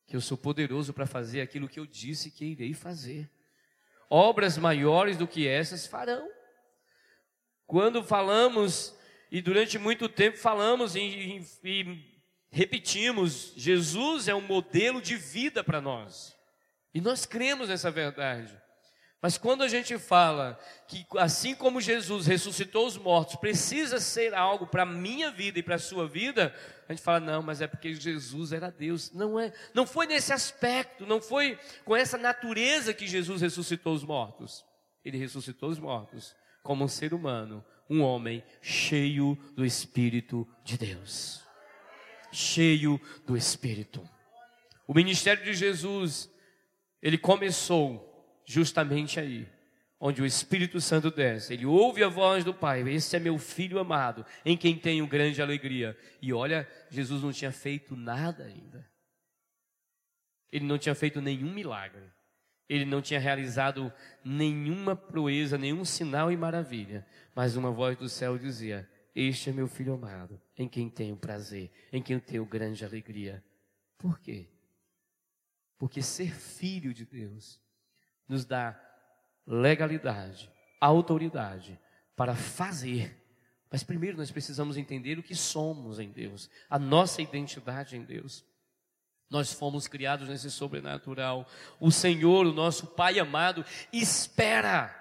que 0.06 0.16
eu 0.16 0.20
sou 0.20 0.36
poderoso 0.36 0.92
para 0.92 1.06
fazer 1.06 1.40
aquilo 1.40 1.68
que 1.68 1.78
eu 1.78 1.86
disse 1.86 2.30
que 2.30 2.44
irei 2.44 2.74
fazer. 2.74 3.30
Obras 4.10 4.58
maiores 4.58 5.16
do 5.16 5.26
que 5.26 5.46
essas 5.46 5.86
farão. 5.86 6.28
Quando 7.66 8.04
falamos, 8.04 8.94
e 9.30 9.40
durante 9.40 9.78
muito 9.78 10.08
tempo 10.08 10.36
falamos 10.36 10.94
e, 10.94 11.42
e, 11.64 12.20
repetimos, 12.50 13.54
Jesus 13.56 14.28
é 14.28 14.34
um 14.34 14.42
modelo 14.42 15.00
de 15.00 15.16
vida 15.16 15.64
para 15.64 15.80
nós. 15.80 16.36
E 16.92 17.00
nós 17.00 17.24
cremos 17.24 17.70
nessa 17.70 17.90
verdade. 17.90 18.61
Mas 19.22 19.38
quando 19.38 19.62
a 19.62 19.68
gente 19.68 19.96
fala 19.98 20.58
que 20.88 21.06
assim 21.16 21.54
como 21.54 21.80
Jesus 21.80 22.26
ressuscitou 22.26 22.88
os 22.88 22.98
mortos, 22.98 23.36
precisa 23.36 24.00
ser 24.00 24.34
algo 24.34 24.66
para 24.66 24.82
a 24.82 24.86
minha 24.86 25.30
vida 25.30 25.60
e 25.60 25.62
para 25.62 25.76
a 25.76 25.78
sua 25.78 26.08
vida, 26.08 26.52
a 26.88 26.92
gente 26.92 27.04
fala, 27.04 27.20
não, 27.20 27.40
mas 27.40 27.60
é 27.60 27.68
porque 27.68 27.94
Jesus 27.94 28.52
era 28.52 28.68
Deus. 28.68 29.12
Não 29.12 29.38
é, 29.38 29.52
não 29.72 29.86
foi 29.86 30.08
nesse 30.08 30.32
aspecto, 30.32 31.06
não 31.06 31.22
foi 31.22 31.56
com 31.84 31.94
essa 31.94 32.18
natureza 32.18 32.92
que 32.92 33.06
Jesus 33.06 33.40
ressuscitou 33.40 33.94
os 33.94 34.02
mortos. 34.02 34.64
Ele 35.04 35.18
ressuscitou 35.18 35.70
os 35.70 35.78
mortos 35.78 36.34
como 36.60 36.84
um 36.84 36.88
ser 36.88 37.14
humano, 37.14 37.64
um 37.88 38.02
homem 38.02 38.42
cheio 38.60 39.38
do 39.54 39.64
Espírito 39.64 40.48
de 40.64 40.76
Deus. 40.76 41.42
Cheio 42.32 43.00
do 43.24 43.36
Espírito. 43.36 44.02
O 44.84 44.92
ministério 44.92 45.44
de 45.44 45.54
Jesus 45.54 46.28
ele 47.00 47.18
começou 47.18 48.11
justamente 48.44 49.18
aí, 49.20 49.48
onde 50.00 50.20
o 50.20 50.26
Espírito 50.26 50.80
Santo 50.80 51.12
desce. 51.12 51.54
Ele 51.54 51.64
ouve 51.64 52.02
a 52.02 52.08
voz 52.08 52.44
do 52.44 52.52
Pai: 52.52 52.82
Esse 52.88 53.14
é 53.16 53.20
meu 53.20 53.38
filho 53.38 53.78
amado, 53.78 54.26
em 54.44 54.56
quem 54.56 54.76
tenho 54.76 55.06
grande 55.06 55.40
alegria. 55.40 55.96
E 56.20 56.32
olha, 56.32 56.68
Jesus 56.90 57.22
não 57.22 57.32
tinha 57.32 57.52
feito 57.52 57.94
nada 57.94 58.44
ainda. 58.44 58.84
Ele 60.50 60.66
não 60.66 60.76
tinha 60.76 60.94
feito 60.94 61.20
nenhum 61.20 61.52
milagre. 61.52 62.02
Ele 62.68 62.84
não 62.84 63.00
tinha 63.00 63.20
realizado 63.20 63.92
nenhuma 64.24 64.96
proeza, 64.96 65.56
nenhum 65.56 65.84
sinal 65.84 66.32
e 66.32 66.36
maravilha. 66.36 67.06
Mas 67.34 67.56
uma 67.56 67.70
voz 67.70 67.96
do 67.96 68.08
céu 68.08 68.36
dizia: 68.36 68.88
Este 69.14 69.50
é 69.50 69.52
meu 69.52 69.68
filho 69.68 69.94
amado, 69.94 70.40
em 70.58 70.68
quem 70.68 70.90
tenho 70.90 71.16
prazer, 71.16 71.70
em 71.92 72.02
quem 72.02 72.18
tenho 72.18 72.44
grande 72.44 72.84
alegria. 72.84 73.42
Por 73.96 74.18
quê? 74.18 74.48
Porque 75.78 76.02
ser 76.02 76.34
filho 76.34 76.92
de 76.92 77.04
Deus 77.04 77.61
nos 78.32 78.46
dá 78.46 78.74
legalidade, 79.46 80.50
autoridade 80.80 81.78
para 82.16 82.34
fazer. 82.34 83.22
Mas 83.70 83.84
primeiro 83.84 84.16
nós 84.16 84.30
precisamos 84.30 84.78
entender 84.78 85.18
o 85.18 85.22
que 85.22 85.34
somos 85.34 85.98
em 86.00 86.10
Deus, 86.10 86.48
a 86.68 86.78
nossa 86.78 87.20
identidade 87.20 87.94
em 87.94 88.02
Deus. 88.02 88.42
Nós 89.28 89.52
fomos 89.52 89.86
criados 89.86 90.28
nesse 90.28 90.50
sobrenatural. 90.50 91.46
O 91.78 91.90
Senhor, 91.90 92.46
o 92.46 92.52
nosso 92.52 92.86
Pai 92.86 93.18
amado, 93.18 93.64
espera. 93.92 94.98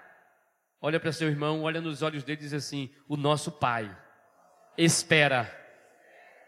Olha 0.80 1.00
para 1.00 1.12
seu 1.12 1.28
irmão, 1.28 1.62
olha 1.62 1.80
nos 1.80 2.02
olhos 2.02 2.24
dele 2.24 2.40
e 2.40 2.44
diz 2.44 2.52
assim: 2.52 2.90
O 3.08 3.16
nosso 3.16 3.50
Pai 3.50 3.94
espera 4.76 5.50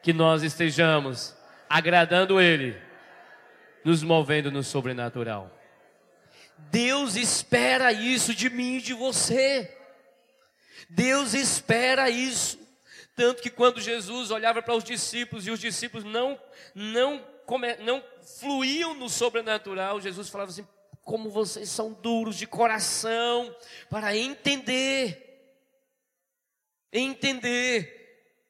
que 0.03 0.13
nós 0.13 0.43
estejamos 0.43 1.35
agradando 1.69 2.41
Ele 2.41 2.79
nos 3.85 4.03
movendo 4.03 4.51
no 4.51 4.63
sobrenatural. 4.63 5.64
Deus 6.71 7.17
espera 7.17 7.93
isso 7.93 8.35
de 8.35 8.51
mim 8.51 8.77
e 8.77 8.83
de 8.83 8.95
você. 8.95 9.77
Deus 10.89 11.35
espera 11.35 12.11
isso. 12.11 12.59
Tanto 13.17 13.43
que 13.43 13.51
quando 13.51 13.81
Jesus 13.81 14.31
olhava 14.31 14.61
para 14.61 14.75
os 14.75 14.85
discípulos 14.85 15.47
e 15.47 15.51
os 15.51 15.61
discípulos 15.61 16.05
não, 16.05 16.41
não, 16.75 17.25
não 17.81 18.03
fluíam 18.41 18.95
no 18.95 19.09
sobrenatural, 19.09 20.01
Jesus 20.01 20.29
falava 20.29 20.51
assim: 20.51 20.67
como 21.05 21.31
vocês 21.31 21.69
são 21.69 21.93
duros 21.93 22.37
de 22.37 22.47
coração 22.47 23.55
para 23.89 24.17
entender. 24.17 25.21
Entender 26.93 28.03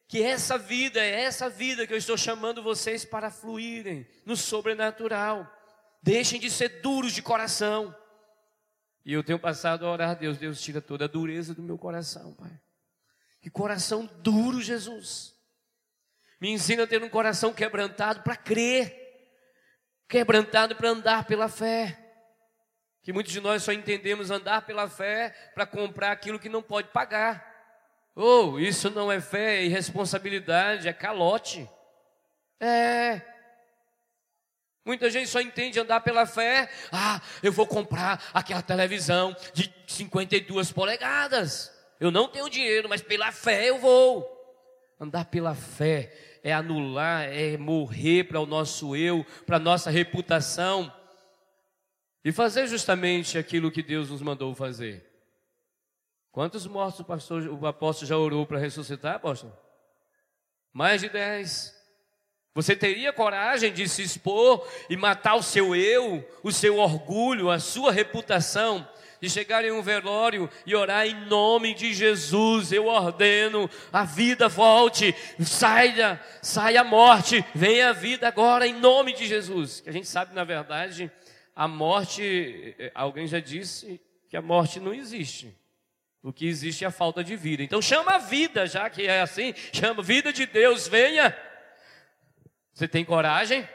que 0.07 0.23
essa 0.23 0.57
vida 0.57 1.01
é 1.03 1.23
essa 1.23 1.49
vida 1.49 1.87
que 1.87 1.93
eu 1.93 1.99
estou 1.99 2.17
chamando 2.17 2.63
vocês 2.63 3.05
para 3.05 3.31
fluírem 3.31 4.07
no 4.25 4.37
sobrenatural. 4.37 5.51
Deixem 6.03 6.39
de 6.39 6.51
ser 6.51 6.81
duros 6.81 7.13
de 7.13 7.23
coração. 7.23 7.95
E 9.05 9.13
eu 9.13 9.23
tenho 9.23 9.39
passado 9.39 9.87
a 9.87 9.91
orar 9.91 10.11
a 10.11 10.15
Deus, 10.15 10.39
Deus 10.39 10.61
tira 10.61 10.81
toda 10.81 11.05
a 11.05 11.09
dureza 11.09 11.55
do 11.55 11.63
meu 11.63 11.77
coração, 11.77 12.33
Pai. 12.35 12.51
Que 13.43 13.51
coração 13.51 14.09
duro, 14.23 14.63
Jesus. 14.63 15.35
Me 16.41 16.51
ensina 16.51 16.85
a 16.85 16.87
ter 16.87 17.03
um 17.03 17.09
coração 17.09 17.53
quebrantado 17.53 18.23
para 18.23 18.37
crer, 18.37 18.95
quebrantado 20.09 20.75
para 20.75 20.89
andar 20.89 21.27
pela 21.27 21.49
fé. 21.49 22.01
Que 23.03 23.13
muitos 23.13 23.33
de 23.33 23.41
nós 23.41 23.63
só 23.63 23.73
entendemos 23.73 24.31
andar 24.31 24.63
pela 24.63 24.89
fé 24.89 25.31
para 25.55 25.67
comprar 25.67 26.11
aquilo 26.11 26.39
que 26.39 26.49
não 26.49 26.63
pode 26.63 26.89
pagar. 26.89 27.53
Oh, 28.17 28.59
isso 28.59 28.89
não 28.91 29.13
é 29.13 29.21
fé, 29.21 29.57
é 29.57 29.65
irresponsabilidade, 29.65 30.89
é 30.89 30.93
calote. 30.93 31.69
É. 32.59 33.34
Muita 34.85 35.09
gente 35.11 35.29
só 35.29 35.41
entende 35.41 35.81
andar 35.81 36.01
pela 36.01 36.27
fé. 36.27 36.71
Ah, 36.93 37.21
eu 37.43 37.51
vou 37.51 37.67
comprar 37.67 38.23
aquela 38.35 38.61
televisão 38.61 39.35
de 39.53 39.73
52 39.87 40.73
polegadas. 40.73 41.73
Eu 41.99 42.11
não 42.11 42.29
tenho 42.29 42.51
dinheiro, 42.51 42.89
mas 42.89 43.01
pela 43.01 43.33
fé 43.33 43.71
eu 43.71 43.79
vou. 43.79 44.31
Andar 45.01 45.25
pela 45.27 45.55
fé 45.55 46.13
é 46.43 46.53
anular, 46.53 47.23
é 47.25 47.57
morrer 47.57 48.25
para 48.25 48.41
o 48.41 48.47
nosso 48.47 48.95
eu, 48.95 49.25
para 49.47 49.57
a 49.57 49.61
nossa 49.61 49.91
reputação 49.91 50.93
e 52.25 52.33
fazer 52.33 52.67
justamente 52.67 53.37
aquilo 53.39 53.71
que 53.71 53.83
Deus 53.83 54.11
nos 54.11 54.23
mandou 54.23 54.55
fazer. 54.55 55.11
Quantos 56.33 56.67
mortos 56.67 57.01
o, 57.01 57.05
pastor, 57.05 57.47
o 57.47 57.67
apóstolo 57.67 58.09
já 58.09 58.17
orou 58.17 58.47
para 58.47 58.59
ressuscitar, 58.59 59.17
apóstolo? 59.17 59.57
Mais 60.73 61.01
de 61.01 61.09
dez. 61.09 61.75
Você 62.55 62.77
teria 62.77 63.13
coragem 63.13 63.73
de 63.73 63.89
se 63.89 64.03
expor 64.03 64.65
e 64.89 64.97
matar 64.97 65.35
o 65.35 65.43
seu 65.43 65.75
eu, 65.75 66.25
o 66.43 66.53
seu 66.53 66.79
orgulho, 66.79 67.51
a 67.51 67.59
sua 67.59 67.91
reputação, 67.91 68.87
de 69.21 69.29
chegar 69.29 69.65
em 69.65 69.73
um 69.73 69.83
velório 69.83 70.49
e 70.67 70.75
orar 70.75 71.07
em 71.07 71.27
nome 71.27 71.75
de 71.75 71.95
Jesus, 71.95 72.71
eu 72.71 72.87
ordeno, 72.87 73.69
a 73.93 74.05
vida 74.05 74.49
volte, 74.49 75.15
saia, 75.41 76.21
saia 76.43 76.83
a 76.83 76.85
morte, 76.85 77.45
venha 77.55 77.89
a 77.89 77.93
vida 77.93 78.29
agora 78.29 78.67
em 78.67 78.75
nome 78.75 79.15
de 79.15 79.27
Jesus. 79.27 79.81
Que 79.81 79.89
a 79.89 79.93
gente 79.93 80.07
sabe, 80.07 80.35
na 80.35 80.45
verdade, 80.45 81.11
a 81.57 81.67
morte, 81.67 82.77
eh, 82.79 82.93
alguém 82.95 83.27
já 83.27 83.41
disse 83.41 84.01
que 84.29 84.37
a 84.37 84.43
morte 84.43 84.79
não 84.79 84.93
existe. 84.93 85.57
O 86.23 86.33
que 86.33 86.47
existe 86.47 86.85
é 86.85 86.89
a 86.89 86.91
falta 86.91 87.25
de 87.25 87.35
vida. 87.35 87.63
Então 87.63 87.81
chama 87.81 88.13
a 88.13 88.19
vida, 88.19 88.67
já 88.67 88.89
que 88.91 89.07
é 89.07 89.23
assim, 89.23 89.55
chama 89.73 90.03
vida 90.03 90.33
de 90.33 90.47
Deus, 90.47 90.87
venha. 90.87 91.35
Você 92.75 92.89
tem 92.89 93.05
coragem? 93.05 93.67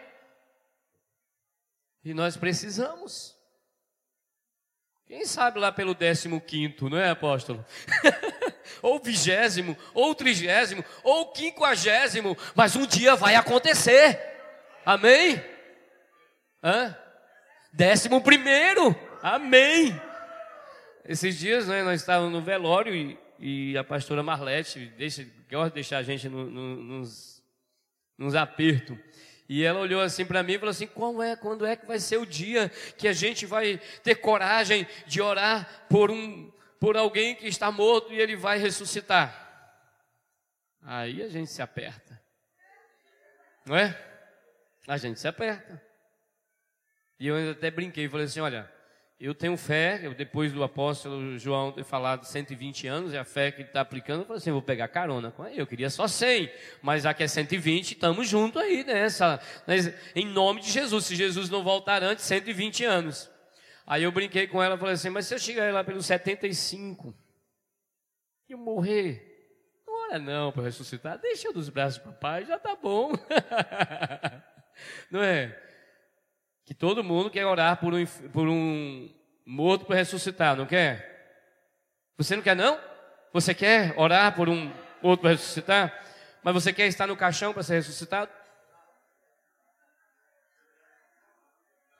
E 2.03 2.13
nós 2.13 2.35
precisamos. 2.35 3.35
Quem 5.07 5.25
sabe 5.25 5.57
lá 5.57 5.71
pelo 5.71 5.95
décimo 5.95 6.39
quinto, 6.39 6.89
não 6.89 6.97
é, 6.97 7.09
apóstolo? 7.09 7.65
ou 8.83 8.99
vigésimo, 8.99 9.75
ou 9.93 10.13
trigésimo, 10.13 10.85
ou 11.01 11.31
quinquagésimo, 11.31 12.37
mas 12.53 12.75
um 12.75 12.85
dia 12.85 13.15
vai 13.15 13.35
acontecer. 13.35 14.19
Amém? 14.85 15.43
Hã? 16.63 16.95
Décimo 17.73 18.21
primeiro. 18.21 18.95
Amém. 19.23 19.99
Esses 21.05 21.37
dias 21.37 21.67
né, 21.67 21.81
nós 21.83 22.01
estávamos 22.01 22.31
no 22.31 22.41
velório 22.41 22.93
e, 22.93 23.17
e 23.39 23.77
a 23.77 23.83
pastora 23.83 24.21
Marlete 24.21 24.93
deixa, 24.97 25.25
gosta 25.49 25.69
de 25.69 25.75
deixar 25.75 25.97
a 25.97 26.03
gente 26.03 26.29
no, 26.29 26.45
no, 26.45 26.75
nos, 26.75 27.38
nos 28.19 28.35
apertos. 28.35 28.97
E 29.47 29.63
ela 29.63 29.79
olhou 29.79 30.01
assim 30.01 30.25
para 30.25 30.43
mim 30.43 30.53
e 30.53 30.59
falou 30.59 30.69
assim: 30.69 30.85
Qual 30.85 31.23
é, 31.23 31.35
quando 31.35 31.65
é 31.65 31.75
que 31.75 31.87
vai 31.87 31.97
ser 31.97 32.17
o 32.17 32.25
dia 32.25 32.69
que 32.97 33.07
a 33.07 33.13
gente 33.13 33.47
vai 33.47 33.81
ter 34.03 34.15
coragem 34.15 34.85
de 35.07 35.21
orar 35.21 35.87
por 35.89 36.11
um, 36.11 36.51
por 36.79 36.95
alguém 36.95 37.33
que 37.33 37.47
está 37.47 37.71
morto 37.71 38.13
e 38.13 38.19
ele 38.19 38.35
vai 38.35 38.59
ressuscitar? 38.59 39.47
Aí 40.83 41.23
a 41.23 41.29
gente 41.29 41.49
se 41.49 41.61
aperta, 41.61 42.21
não 43.65 43.75
é? 43.75 43.97
A 44.87 44.97
gente 44.97 45.19
se 45.19 45.27
aperta. 45.27 45.81
E 47.19 47.27
eu 47.27 47.51
até 47.51 47.71
brinquei, 47.71 48.07
falei 48.07 48.27
assim: 48.27 48.41
Olha, 48.41 48.71
eu 49.19 49.35
tenho 49.35 49.57
fé, 49.57 49.99
eu, 50.01 50.13
depois 50.13 50.53
do 50.53 50.63
apóstolo 50.63 51.37
João 51.37 51.73
ter 51.73 51.83
falado 51.83 52.23
120 52.23 52.87
anos, 52.87 53.13
é 53.13 53.19
a 53.19 53.25
fé 53.25 53.51
que 53.51 53.61
ele 53.61 53.67
está 53.67 53.81
aplicando, 53.81 54.21
eu 54.21 54.25
falei 54.25 54.37
assim, 54.37 54.51
vou 54.51 54.61
pegar 54.61 54.87
carona 54.87 55.29
com 55.29 55.45
ele, 55.45 55.59
eu 55.61 55.67
queria 55.67 55.89
só 55.89 56.07
100, 56.07 56.49
mas 56.81 57.03
que 57.17 57.23
é 57.23 57.27
120, 57.27 57.91
estamos 57.91 58.29
juntos 58.29 58.61
aí 58.61 58.85
nessa, 58.85 59.41
né, 59.67 59.75
em 60.15 60.25
nome 60.25 60.61
de 60.61 60.71
Jesus, 60.71 61.03
se 61.03 61.17
Jesus 61.17 61.49
não 61.49 61.61
voltar 61.63 62.01
antes, 62.01 62.23
120 62.23 62.85
anos. 62.85 63.29
Aí 63.85 64.03
eu 64.03 64.11
brinquei 64.11 64.47
com 64.47 64.63
ela, 64.63 64.77
falei 64.77 64.93
assim, 64.93 65.09
mas 65.09 65.25
se 65.25 65.35
eu 65.35 65.39
chegar 65.39 65.73
lá 65.73 65.83
pelos 65.83 66.05
75, 66.05 67.13
e 68.47 68.53
eu 68.53 68.57
morrer, 68.57 69.51
ora 69.85 70.17
não 70.17 70.49
para 70.53 70.63
ressuscitar, 70.63 71.19
deixa 71.19 71.49
eu 71.49 71.53
dos 71.53 71.67
braços 71.67 71.99
do 71.99 72.05
papai, 72.05 72.45
já 72.45 72.55
está 72.55 72.73
bom. 72.73 73.11
não 75.11 75.21
é? 75.21 75.68
Que 76.69 76.73
todo 76.75 77.03
mundo 77.03 77.31
quer 77.31 77.47
orar 77.47 77.77
por 77.77 77.95
um, 77.95 78.05
por 78.31 78.47
um 78.47 79.09
morto 79.43 79.85
para 79.85 79.95
ressuscitar, 79.95 80.55
não 80.55 80.67
quer? 80.67 81.41
Você 82.15 82.35
não 82.35 82.43
quer 82.43 82.55
não? 82.55 82.79
Você 83.33 83.55
quer 83.55 83.95
orar 83.97 84.35
por 84.35 84.47
um 84.47 84.71
morto 85.01 85.21
para 85.21 85.31
ressuscitar? 85.31 85.91
Mas 86.43 86.53
você 86.53 86.71
quer 86.71 86.85
estar 86.85 87.07
no 87.07 87.17
caixão 87.17 87.53
para 87.53 87.63
ser 87.63 87.73
ressuscitado? 87.73 88.29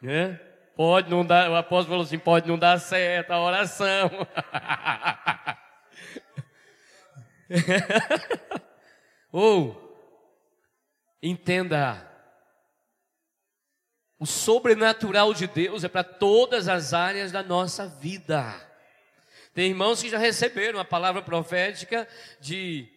É? 0.04 0.34
Pode 0.76 1.10
não 1.10 1.26
dar, 1.26 1.50
o 1.50 1.56
apóstolo 1.56 1.94
falou 1.94 2.04
assim, 2.04 2.20
pode 2.20 2.48
não 2.48 2.60
dar 2.60 2.80
certo 2.80 3.32
a 3.32 3.42
oração. 3.42 4.12
Ou, 9.34 9.98
entenda, 11.24 12.09
o 14.20 14.26
sobrenatural 14.26 15.34
de 15.34 15.48
Deus 15.48 15.86
é 15.86 15.88
para 15.88 16.04
todas 16.04 16.68
as 16.68 16.94
áreas 16.94 17.32
da 17.32 17.42
nossa 17.42 17.88
vida. 17.88 18.54
Tem 19.54 19.70
irmãos 19.70 20.02
que 20.02 20.10
já 20.10 20.18
receberam 20.18 20.78
a 20.78 20.86
palavra 20.86 21.22
profética 21.22 22.06
de 22.42 22.88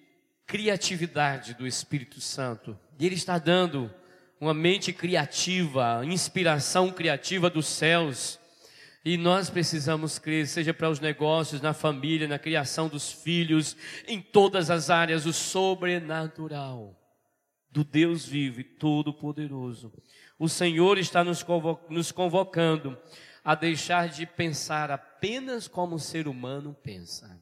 criatividade 0.46 1.54
do 1.54 1.66
Espírito 1.66 2.20
Santo. 2.20 2.76
E 2.98 3.06
Ele 3.06 3.14
está 3.14 3.38
dando 3.38 3.92
uma 4.40 4.52
mente 4.52 4.92
criativa, 4.92 6.02
inspiração 6.04 6.90
criativa 6.90 7.48
dos 7.48 7.66
céus. 7.66 8.40
E 9.04 9.16
nós 9.16 9.48
precisamos 9.48 10.18
crer, 10.18 10.48
seja 10.48 10.74
para 10.74 10.90
os 10.90 10.98
negócios, 10.98 11.60
na 11.60 11.72
família, 11.72 12.26
na 12.26 12.38
criação 12.38 12.88
dos 12.88 13.12
filhos, 13.12 13.76
em 14.08 14.20
todas 14.20 14.70
as 14.70 14.90
áreas, 14.90 15.24
o 15.24 15.32
sobrenatural 15.32 16.98
do 17.70 17.82
Deus 17.84 18.26
vivo 18.26 18.60
e 18.60 18.64
todo-poderoso 18.64 19.92
o 20.42 20.48
Senhor 20.48 20.98
está 20.98 21.22
nos 21.22 22.10
convocando 22.10 23.00
a 23.44 23.54
deixar 23.54 24.08
de 24.08 24.26
pensar 24.26 24.90
apenas 24.90 25.68
como 25.68 25.94
o 25.94 26.00
ser 26.00 26.26
humano 26.26 26.76
pensa. 26.82 27.40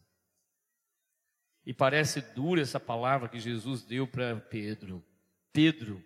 E 1.65 1.73
parece 1.73 2.21
dura 2.21 2.61
essa 2.61 2.79
palavra 2.79 3.27
que 3.31 3.41
Jesus 3.41 3.83
deu 3.83 4.07
para 4.07 4.39
Pedro. 4.39 5.03
Pedro, 5.51 6.05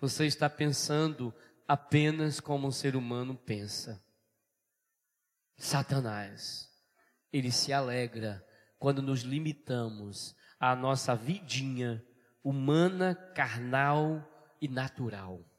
você 0.00 0.26
está 0.26 0.50
pensando 0.50 1.32
apenas 1.68 2.40
como 2.40 2.66
o 2.66 2.72
ser 2.72 2.96
humano 2.96 3.36
pensa. 3.36 4.04
Satanás, 5.56 6.68
ele 7.32 7.52
se 7.52 7.72
alegra 7.72 8.44
quando 8.76 9.00
nos 9.00 9.20
limitamos 9.20 10.34
à 10.58 10.74
nossa 10.74 11.14
vidinha 11.14 12.04
humana, 12.42 13.14
carnal 13.36 14.28
e 14.60 14.66
natural 14.66 15.53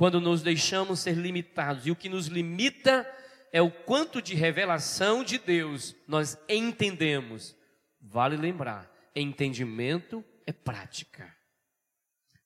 quando 0.00 0.18
nos 0.18 0.40
deixamos 0.40 1.00
ser 1.00 1.14
limitados. 1.14 1.86
E 1.86 1.90
o 1.90 1.94
que 1.94 2.08
nos 2.08 2.26
limita 2.26 3.06
é 3.52 3.60
o 3.60 3.70
quanto 3.70 4.22
de 4.22 4.34
revelação 4.34 5.22
de 5.22 5.36
Deus 5.36 5.94
nós 6.08 6.38
entendemos. 6.48 7.54
Vale 8.00 8.34
lembrar, 8.34 8.90
entendimento 9.14 10.24
é 10.46 10.54
prática. 10.54 11.30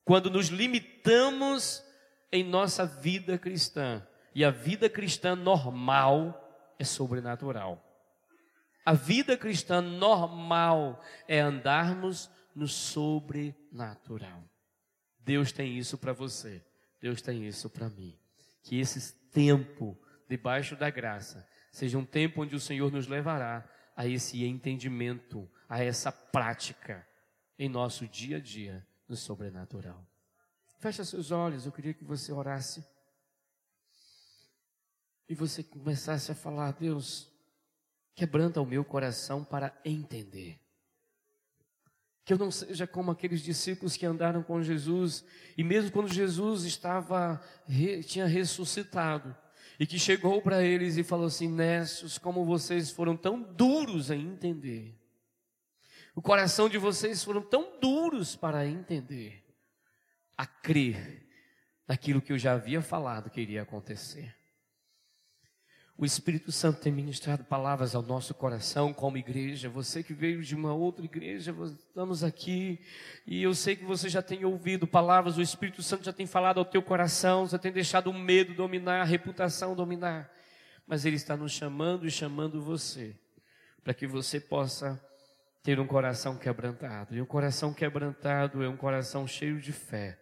Quando 0.04 0.28
nos 0.28 0.48
limitamos 0.48 1.80
em 2.32 2.42
nossa 2.42 2.84
vida 2.84 3.38
cristã, 3.38 4.04
e 4.34 4.44
a 4.44 4.50
vida 4.50 4.90
cristã 4.90 5.36
normal 5.36 6.74
é 6.76 6.82
sobrenatural. 6.82 7.80
A 8.84 8.94
vida 8.94 9.36
cristã 9.36 9.80
normal 9.80 11.00
é 11.28 11.38
andarmos 11.38 12.28
no 12.52 12.66
sobrenatural. 12.66 14.42
Deus 15.20 15.52
tem 15.52 15.78
isso 15.78 15.96
para 15.96 16.12
você. 16.12 16.60
Deus 17.04 17.20
tem 17.20 17.46
isso 17.46 17.68
para 17.68 17.90
mim. 17.90 18.18
Que 18.62 18.80
esse 18.80 19.12
tempo 19.30 19.94
debaixo 20.26 20.74
da 20.74 20.88
graça 20.88 21.46
seja 21.70 21.98
um 21.98 22.04
tempo 22.06 22.40
onde 22.40 22.56
o 22.56 22.60
Senhor 22.60 22.90
nos 22.90 23.06
levará 23.06 23.70
a 23.94 24.06
esse 24.06 24.42
entendimento, 24.42 25.46
a 25.68 25.84
essa 25.84 26.10
prática 26.10 27.06
em 27.58 27.68
nosso 27.68 28.08
dia 28.08 28.38
a 28.38 28.40
dia 28.40 28.88
no 29.06 29.16
sobrenatural. 29.16 30.02
Feche 30.78 31.04
seus 31.04 31.30
olhos, 31.30 31.66
eu 31.66 31.72
queria 31.72 31.92
que 31.92 32.04
você 32.04 32.32
orasse 32.32 32.82
e 35.28 35.34
você 35.34 35.62
começasse 35.62 36.32
a 36.32 36.34
falar: 36.34 36.72
Deus, 36.72 37.30
quebranta 38.14 38.62
o 38.62 38.66
meu 38.66 38.82
coração 38.82 39.44
para 39.44 39.78
entender. 39.84 40.58
Que 42.24 42.32
eu 42.32 42.38
não 42.38 42.50
seja 42.50 42.86
como 42.86 43.10
aqueles 43.10 43.42
discípulos 43.42 43.96
que 43.96 44.06
andaram 44.06 44.42
com 44.42 44.62
Jesus 44.62 45.24
e 45.56 45.62
mesmo 45.62 45.90
quando 45.90 46.12
Jesus 46.12 46.64
estava 46.64 47.40
tinha 48.06 48.26
ressuscitado 48.26 49.36
e 49.78 49.86
que 49.86 49.98
chegou 49.98 50.40
para 50.40 50.62
eles 50.62 50.96
e 50.96 51.02
falou 51.02 51.26
assim: 51.26 51.48
"Nessos, 51.48 52.16
como 52.16 52.44
vocês 52.44 52.90
foram 52.90 53.16
tão 53.16 53.42
duros 53.42 54.10
em 54.10 54.26
entender. 54.26 54.98
O 56.14 56.22
coração 56.22 56.68
de 56.68 56.78
vocês 56.78 57.24
foram 57.24 57.42
tão 57.42 57.78
duros 57.80 58.36
para 58.36 58.66
entender, 58.66 59.44
a 60.36 60.46
crer 60.46 61.26
naquilo 61.88 62.22
que 62.22 62.32
eu 62.32 62.38
já 62.38 62.52
havia 62.52 62.80
falado 62.80 63.30
que 63.30 63.40
iria 63.40 63.62
acontecer. 63.62 64.34
O 65.96 66.04
Espírito 66.04 66.50
Santo 66.50 66.80
tem 66.80 66.92
ministrado 66.92 67.44
palavras 67.44 67.94
ao 67.94 68.02
nosso 68.02 68.34
coração 68.34 68.92
como 68.92 69.16
igreja. 69.16 69.68
Você 69.68 70.02
que 70.02 70.12
veio 70.12 70.42
de 70.42 70.52
uma 70.52 70.74
outra 70.74 71.04
igreja, 71.04 71.54
estamos 71.78 72.24
aqui 72.24 72.80
e 73.24 73.40
eu 73.40 73.54
sei 73.54 73.76
que 73.76 73.84
você 73.84 74.08
já 74.08 74.20
tem 74.20 74.44
ouvido 74.44 74.88
palavras. 74.88 75.36
O 75.36 75.42
Espírito 75.42 75.84
Santo 75.84 76.04
já 76.04 76.12
tem 76.12 76.26
falado 76.26 76.58
ao 76.58 76.64
teu 76.64 76.82
coração. 76.82 77.46
Você 77.46 77.56
tem 77.60 77.70
deixado 77.70 78.10
o 78.10 78.12
medo 78.12 78.54
dominar, 78.54 79.02
a 79.02 79.04
reputação 79.04 79.76
dominar. 79.76 80.28
Mas 80.84 81.06
Ele 81.06 81.14
está 81.14 81.36
nos 81.36 81.52
chamando 81.52 82.08
e 82.08 82.10
chamando 82.10 82.60
você 82.60 83.14
para 83.84 83.94
que 83.94 84.06
você 84.06 84.40
possa 84.40 85.00
ter 85.62 85.78
um 85.78 85.86
coração 85.86 86.36
quebrantado. 86.36 87.14
E 87.14 87.22
um 87.22 87.26
coração 87.26 87.72
quebrantado 87.72 88.64
é 88.64 88.68
um 88.68 88.76
coração 88.76 89.28
cheio 89.28 89.60
de 89.60 89.72
fé, 89.72 90.18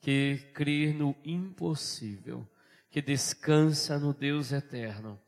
que 0.00 0.50
crer 0.52 0.92
no 0.92 1.14
impossível 1.24 2.44
que 2.90 3.02
descansa 3.02 3.98
no 3.98 4.12
Deus 4.12 4.52
eterno, 4.52 5.20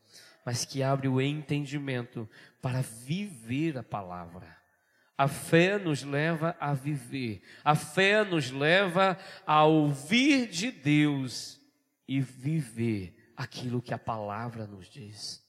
mas 0.45 0.65
que 0.65 0.81
abre 0.81 1.07
o 1.07 1.21
entendimento 1.21 2.29
para 2.61 2.81
viver 2.81 3.77
a 3.77 3.83
palavra. 3.83 4.57
A 5.17 5.27
fé 5.27 5.77
nos 5.77 6.01
leva 6.01 6.55
a 6.59 6.73
viver, 6.73 7.43
a 7.63 7.75
fé 7.75 8.23
nos 8.23 8.49
leva 8.49 9.17
a 9.45 9.63
ouvir 9.65 10.47
de 10.47 10.71
Deus 10.71 11.61
e 12.07 12.19
viver 12.19 13.15
aquilo 13.37 13.81
que 13.81 13.93
a 13.93 13.99
palavra 13.99 14.65
nos 14.65 14.89
diz. 14.89 15.41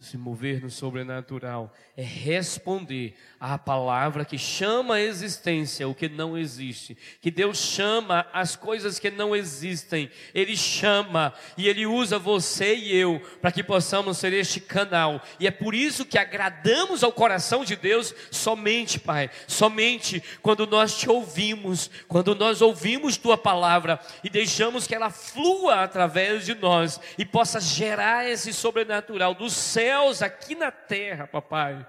Se 0.00 0.16
mover 0.16 0.62
no 0.62 0.70
sobrenatural 0.70 1.70
é 1.94 2.02
responder 2.02 3.14
à 3.38 3.58
palavra 3.58 4.24
que 4.24 4.38
chama 4.38 4.94
a 4.94 5.00
existência 5.00 5.86
o 5.86 5.94
que 5.94 6.08
não 6.08 6.38
existe, 6.38 6.96
que 7.20 7.30
Deus 7.30 7.58
chama 7.58 8.26
as 8.32 8.56
coisas 8.56 8.98
que 8.98 9.10
não 9.10 9.36
existem, 9.36 10.10
Ele 10.34 10.56
chama 10.56 11.34
e 11.56 11.68
Ele 11.68 11.86
usa 11.86 12.18
você 12.18 12.74
e 12.74 12.96
eu 12.96 13.20
para 13.42 13.52
que 13.52 13.62
possamos 13.62 14.16
ser 14.16 14.32
este 14.32 14.58
canal, 14.58 15.22
e 15.38 15.46
é 15.46 15.50
por 15.50 15.74
isso 15.74 16.06
que 16.06 16.16
agradamos 16.16 17.04
ao 17.04 17.12
coração 17.12 17.62
de 17.62 17.76
Deus 17.76 18.14
somente, 18.30 18.98
Pai, 18.98 19.30
somente 19.46 20.22
quando 20.40 20.66
nós 20.66 20.96
te 20.98 21.10
ouvimos, 21.10 21.90
quando 22.08 22.34
nós 22.34 22.62
ouvimos 22.62 23.18
Tua 23.18 23.36
palavra 23.36 24.00
e 24.24 24.30
deixamos 24.30 24.86
que 24.86 24.94
ela 24.94 25.10
flua 25.10 25.82
através 25.82 26.46
de 26.46 26.54
nós 26.54 26.98
e 27.18 27.24
possa 27.26 27.60
gerar 27.60 28.26
esse 28.26 28.50
sobrenatural 28.54 29.34
do 29.34 29.50
céu 29.50 29.89
céus, 29.90 30.22
aqui 30.22 30.54
na 30.54 30.70
terra, 30.70 31.26
papai. 31.26 31.84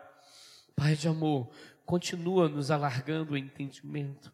Pai 0.76 0.96
de 0.96 1.08
amor, 1.08 1.52
continua 1.86 2.50
nos 2.50 2.72
alargando 2.72 3.34
o 3.34 3.38
entendimento. 3.38 4.34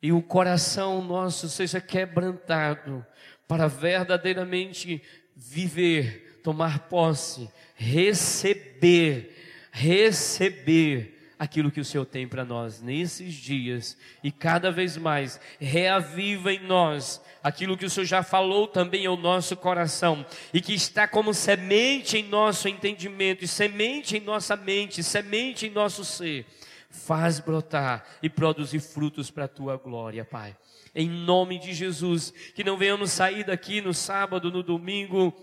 E 0.00 0.10
o 0.10 0.22
coração 0.22 1.04
nosso 1.04 1.50
seja 1.50 1.82
quebrantado 1.82 3.04
para 3.46 3.68
verdadeiramente 3.68 5.02
viver, 5.36 6.40
tomar 6.42 6.88
posse, 6.88 7.50
receber, 7.74 9.36
receber 9.70 11.17
aquilo 11.38 11.70
que 11.70 11.80
o 11.80 11.84
Senhor 11.84 12.04
tem 12.04 12.26
para 12.26 12.44
nós 12.44 12.80
nesses 12.80 13.34
dias 13.34 13.96
e 14.22 14.32
cada 14.32 14.72
vez 14.72 14.96
mais 14.96 15.40
reaviva 15.60 16.52
em 16.52 16.60
nós 16.60 17.22
aquilo 17.42 17.76
que 17.76 17.84
o 17.84 17.90
Senhor 17.90 18.06
já 18.06 18.22
falou 18.22 18.66
também 18.66 19.06
ao 19.06 19.16
nosso 19.16 19.56
coração 19.56 20.26
e 20.52 20.60
que 20.60 20.74
está 20.74 21.06
como 21.06 21.32
semente 21.32 22.18
em 22.18 22.24
nosso 22.24 22.68
entendimento, 22.68 23.44
e 23.44 23.48
semente 23.48 24.16
em 24.16 24.20
nossa 24.20 24.56
mente, 24.56 25.02
semente 25.02 25.66
em 25.66 25.70
nosso 25.70 26.04
ser. 26.04 26.46
Faz 26.90 27.38
brotar 27.38 28.04
e 28.22 28.28
produzir 28.28 28.80
frutos 28.80 29.30
para 29.30 29.44
a 29.44 29.48
tua 29.48 29.76
glória, 29.76 30.24
Pai. 30.24 30.56
Em 30.94 31.08
nome 31.08 31.58
de 31.58 31.72
Jesus, 31.72 32.32
que 32.54 32.64
não 32.64 32.76
venhamos 32.76 33.10
sair 33.10 33.44
daqui 33.44 33.80
no 33.80 33.92
sábado, 33.92 34.50
no 34.50 34.62
domingo, 34.62 35.34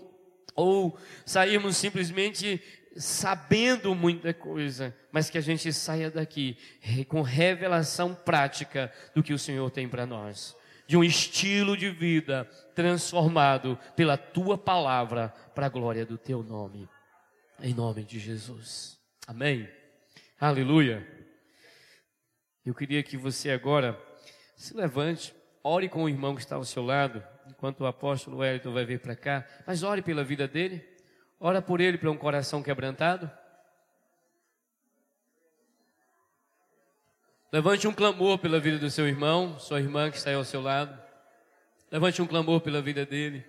ou 0.56 0.98
sairmos 1.24 1.76
simplesmente 1.76 2.60
sabendo 2.98 3.94
muita 3.94 4.32
coisa, 4.32 4.94
mas 5.12 5.30
que 5.30 5.38
a 5.38 5.40
gente 5.40 5.72
saia 5.72 6.10
daqui 6.10 6.56
com 7.08 7.22
revelação 7.22 8.14
prática 8.14 8.92
do 9.14 9.22
que 9.22 9.32
o 9.32 9.38
Senhor 9.38 9.70
tem 9.70 9.88
para 9.88 10.06
nós, 10.06 10.56
de 10.86 10.96
um 10.96 11.04
estilo 11.04 11.76
de 11.76 11.90
vida 11.90 12.44
transformado 12.74 13.78
pela 13.94 14.16
tua 14.16 14.56
palavra 14.56 15.28
para 15.54 15.66
a 15.66 15.70
glória 15.70 16.06
do 16.06 16.16
teu 16.16 16.42
nome, 16.42 16.88
em 17.60 17.74
nome 17.74 18.04
de 18.04 18.18
Jesus. 18.18 18.98
Amém. 19.26 19.68
Aleluia. 20.38 21.06
Eu 22.64 22.74
queria 22.74 23.02
que 23.02 23.16
você 23.16 23.50
agora 23.50 24.00
se 24.56 24.74
levante, 24.74 25.34
ore 25.62 25.88
com 25.88 26.04
o 26.04 26.08
irmão 26.08 26.34
que 26.34 26.40
está 26.40 26.56
ao 26.56 26.64
seu 26.64 26.84
lado, 26.84 27.22
enquanto 27.48 27.80
o 27.80 27.86
apóstolo 27.86 28.38
Wellington 28.38 28.72
vai 28.72 28.84
vir 28.84 29.00
para 29.00 29.14
cá, 29.14 29.46
mas 29.66 29.82
ore 29.82 30.02
pela 30.02 30.24
vida 30.24 30.48
dele. 30.48 30.95
Ora 31.38 31.60
por 31.60 31.80
ele 31.80 31.98
para 31.98 32.10
um 32.10 32.16
coração 32.16 32.62
quebrantado. 32.62 33.30
Levante 37.52 37.86
um 37.86 37.92
clamor 37.92 38.38
pela 38.38 38.58
vida 38.58 38.78
do 38.78 38.90
seu 38.90 39.06
irmão, 39.06 39.58
sua 39.58 39.80
irmã 39.80 40.10
que 40.10 40.16
está 40.16 40.30
aí 40.30 40.36
ao 40.36 40.44
seu 40.44 40.60
lado. 40.60 40.98
Levante 41.90 42.20
um 42.20 42.26
clamor 42.26 42.60
pela 42.60 42.82
vida 42.82 43.06
dele. 43.06 43.44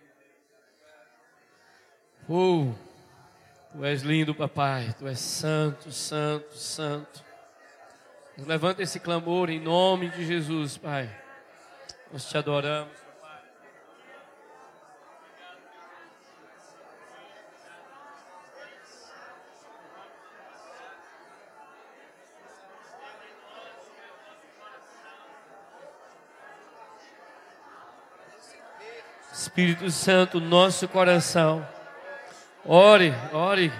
Oh, 2.29 2.73
tu 3.71 3.83
és 3.83 4.01
lindo, 4.01 4.35
papai. 4.35 4.93
Tu 4.99 5.07
és 5.07 5.19
santo, 5.19 5.91
santo, 5.91 6.53
santo. 6.53 7.23
Levanta 8.37 8.83
esse 8.83 8.99
clamor 8.99 9.49
em 9.49 9.59
nome 9.59 10.09
de 10.09 10.25
Jesus, 10.25 10.77
Pai. 10.77 11.09
Nós 12.11 12.29
te 12.29 12.37
adoramos. 12.37 13.06
Espírito 29.47 29.89
Santo, 29.89 30.41
nosso 30.41 30.89
coração. 30.89 31.65
Ore, 32.65 33.13
ore, 33.31 33.71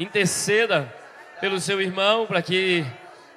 interceda 0.00 0.92
pelo 1.40 1.60
seu 1.60 1.80
irmão 1.80 2.26
para 2.26 2.42
que 2.42 2.84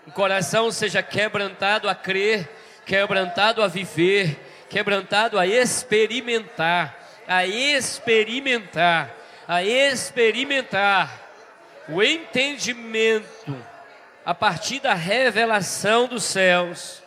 o 0.08 0.12
coração 0.12 0.72
seja 0.72 1.04
quebrantado 1.04 1.88
a 1.88 1.94
crer, 1.94 2.50
quebrantado 2.88 3.62
a 3.62 3.68
viver, 3.68 4.36
quebrantado 4.68 5.38
a 5.38 5.46
experimentar, 5.46 6.98
a 7.28 7.46
experimentar, 7.46 9.16
a 9.48 9.64
experimentar 9.64 11.22
o 11.88 12.02
entendimento 12.02 13.56
a 14.26 14.34
partir 14.34 14.80
da 14.80 14.96
revelação 14.96 16.08
dos 16.08 16.24
céus, 16.24 17.04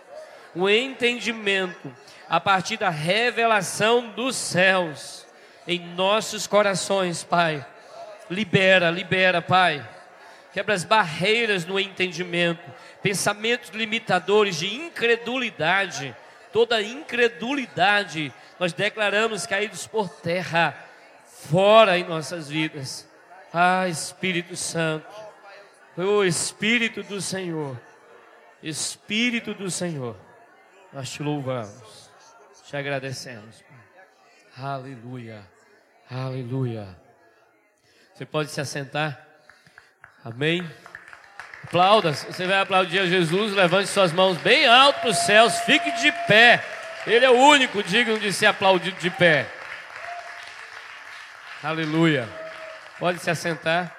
o 0.55 0.71
entendimento 0.71 1.93
a 2.29 2.39
partir 2.39 2.77
da 2.77 2.91
revelação 2.91 4.11
dos 4.11 4.37
céus 4.37 5.27
em 5.67 5.81
nossos 5.81 6.47
corações, 6.47 7.25
Pai. 7.25 7.65
Libera, 8.31 8.91
libera, 8.91 9.41
Pai. 9.41 9.87
Quebra 10.53 10.75
as 10.75 10.85
barreiras 10.85 11.65
no 11.65 11.79
entendimento, 11.79 12.63
pensamentos 13.03 13.71
limitadores 13.71 14.57
de 14.57 14.75
incredulidade, 14.75 16.17
toda 16.53 16.83
incredulidade 16.83 18.33
nós 18.59 18.73
declaramos 18.73 19.47
caídos 19.47 19.87
por 19.87 20.09
terra, 20.09 20.77
fora 21.25 21.99
em 21.99 22.05
nossas 22.05 22.49
vidas. 22.49 23.09
Ah, 23.53 23.89
Espírito 23.89 24.57
Santo, 24.57 25.07
o 25.97 26.25
Espírito 26.25 27.03
do 27.03 27.21
Senhor, 27.21 27.81
Espírito 28.63 29.55
do 29.55 29.71
Senhor, 29.71 30.17
nós 30.93 31.09
te 31.09 31.23
louvamos. 31.23 32.08
Te 32.69 32.77
agradecemos. 32.77 33.65
Aleluia. 34.55 35.41
Aleluia. 36.11 36.87
Você 38.13 38.27
pode 38.27 38.51
se 38.51 38.61
assentar. 38.61 39.19
Amém. 40.23 40.71
Aplauda. 41.65 42.13
Você 42.13 42.47
vai 42.47 42.61
aplaudir 42.61 42.99
a 42.99 43.07
Jesus. 43.07 43.55
Levante 43.55 43.89
suas 43.89 44.13
mãos 44.13 44.37
bem 44.37 44.67
alto 44.67 45.01
para 45.01 45.09
os 45.09 45.17
céus. 45.17 45.59
Fique 45.61 45.91
de 45.93 46.13
pé. 46.27 46.63
Ele 47.07 47.25
é 47.25 47.31
o 47.31 47.39
único 47.39 47.83
digno 47.83 48.19
de 48.19 48.31
ser 48.35 48.47
aplaudido 48.47 49.01
de 49.01 49.09
pé. 49.09 49.47
Aleluia. 51.63 52.29
Pode 52.99 53.19
se 53.19 53.31
assentar. 53.31 53.98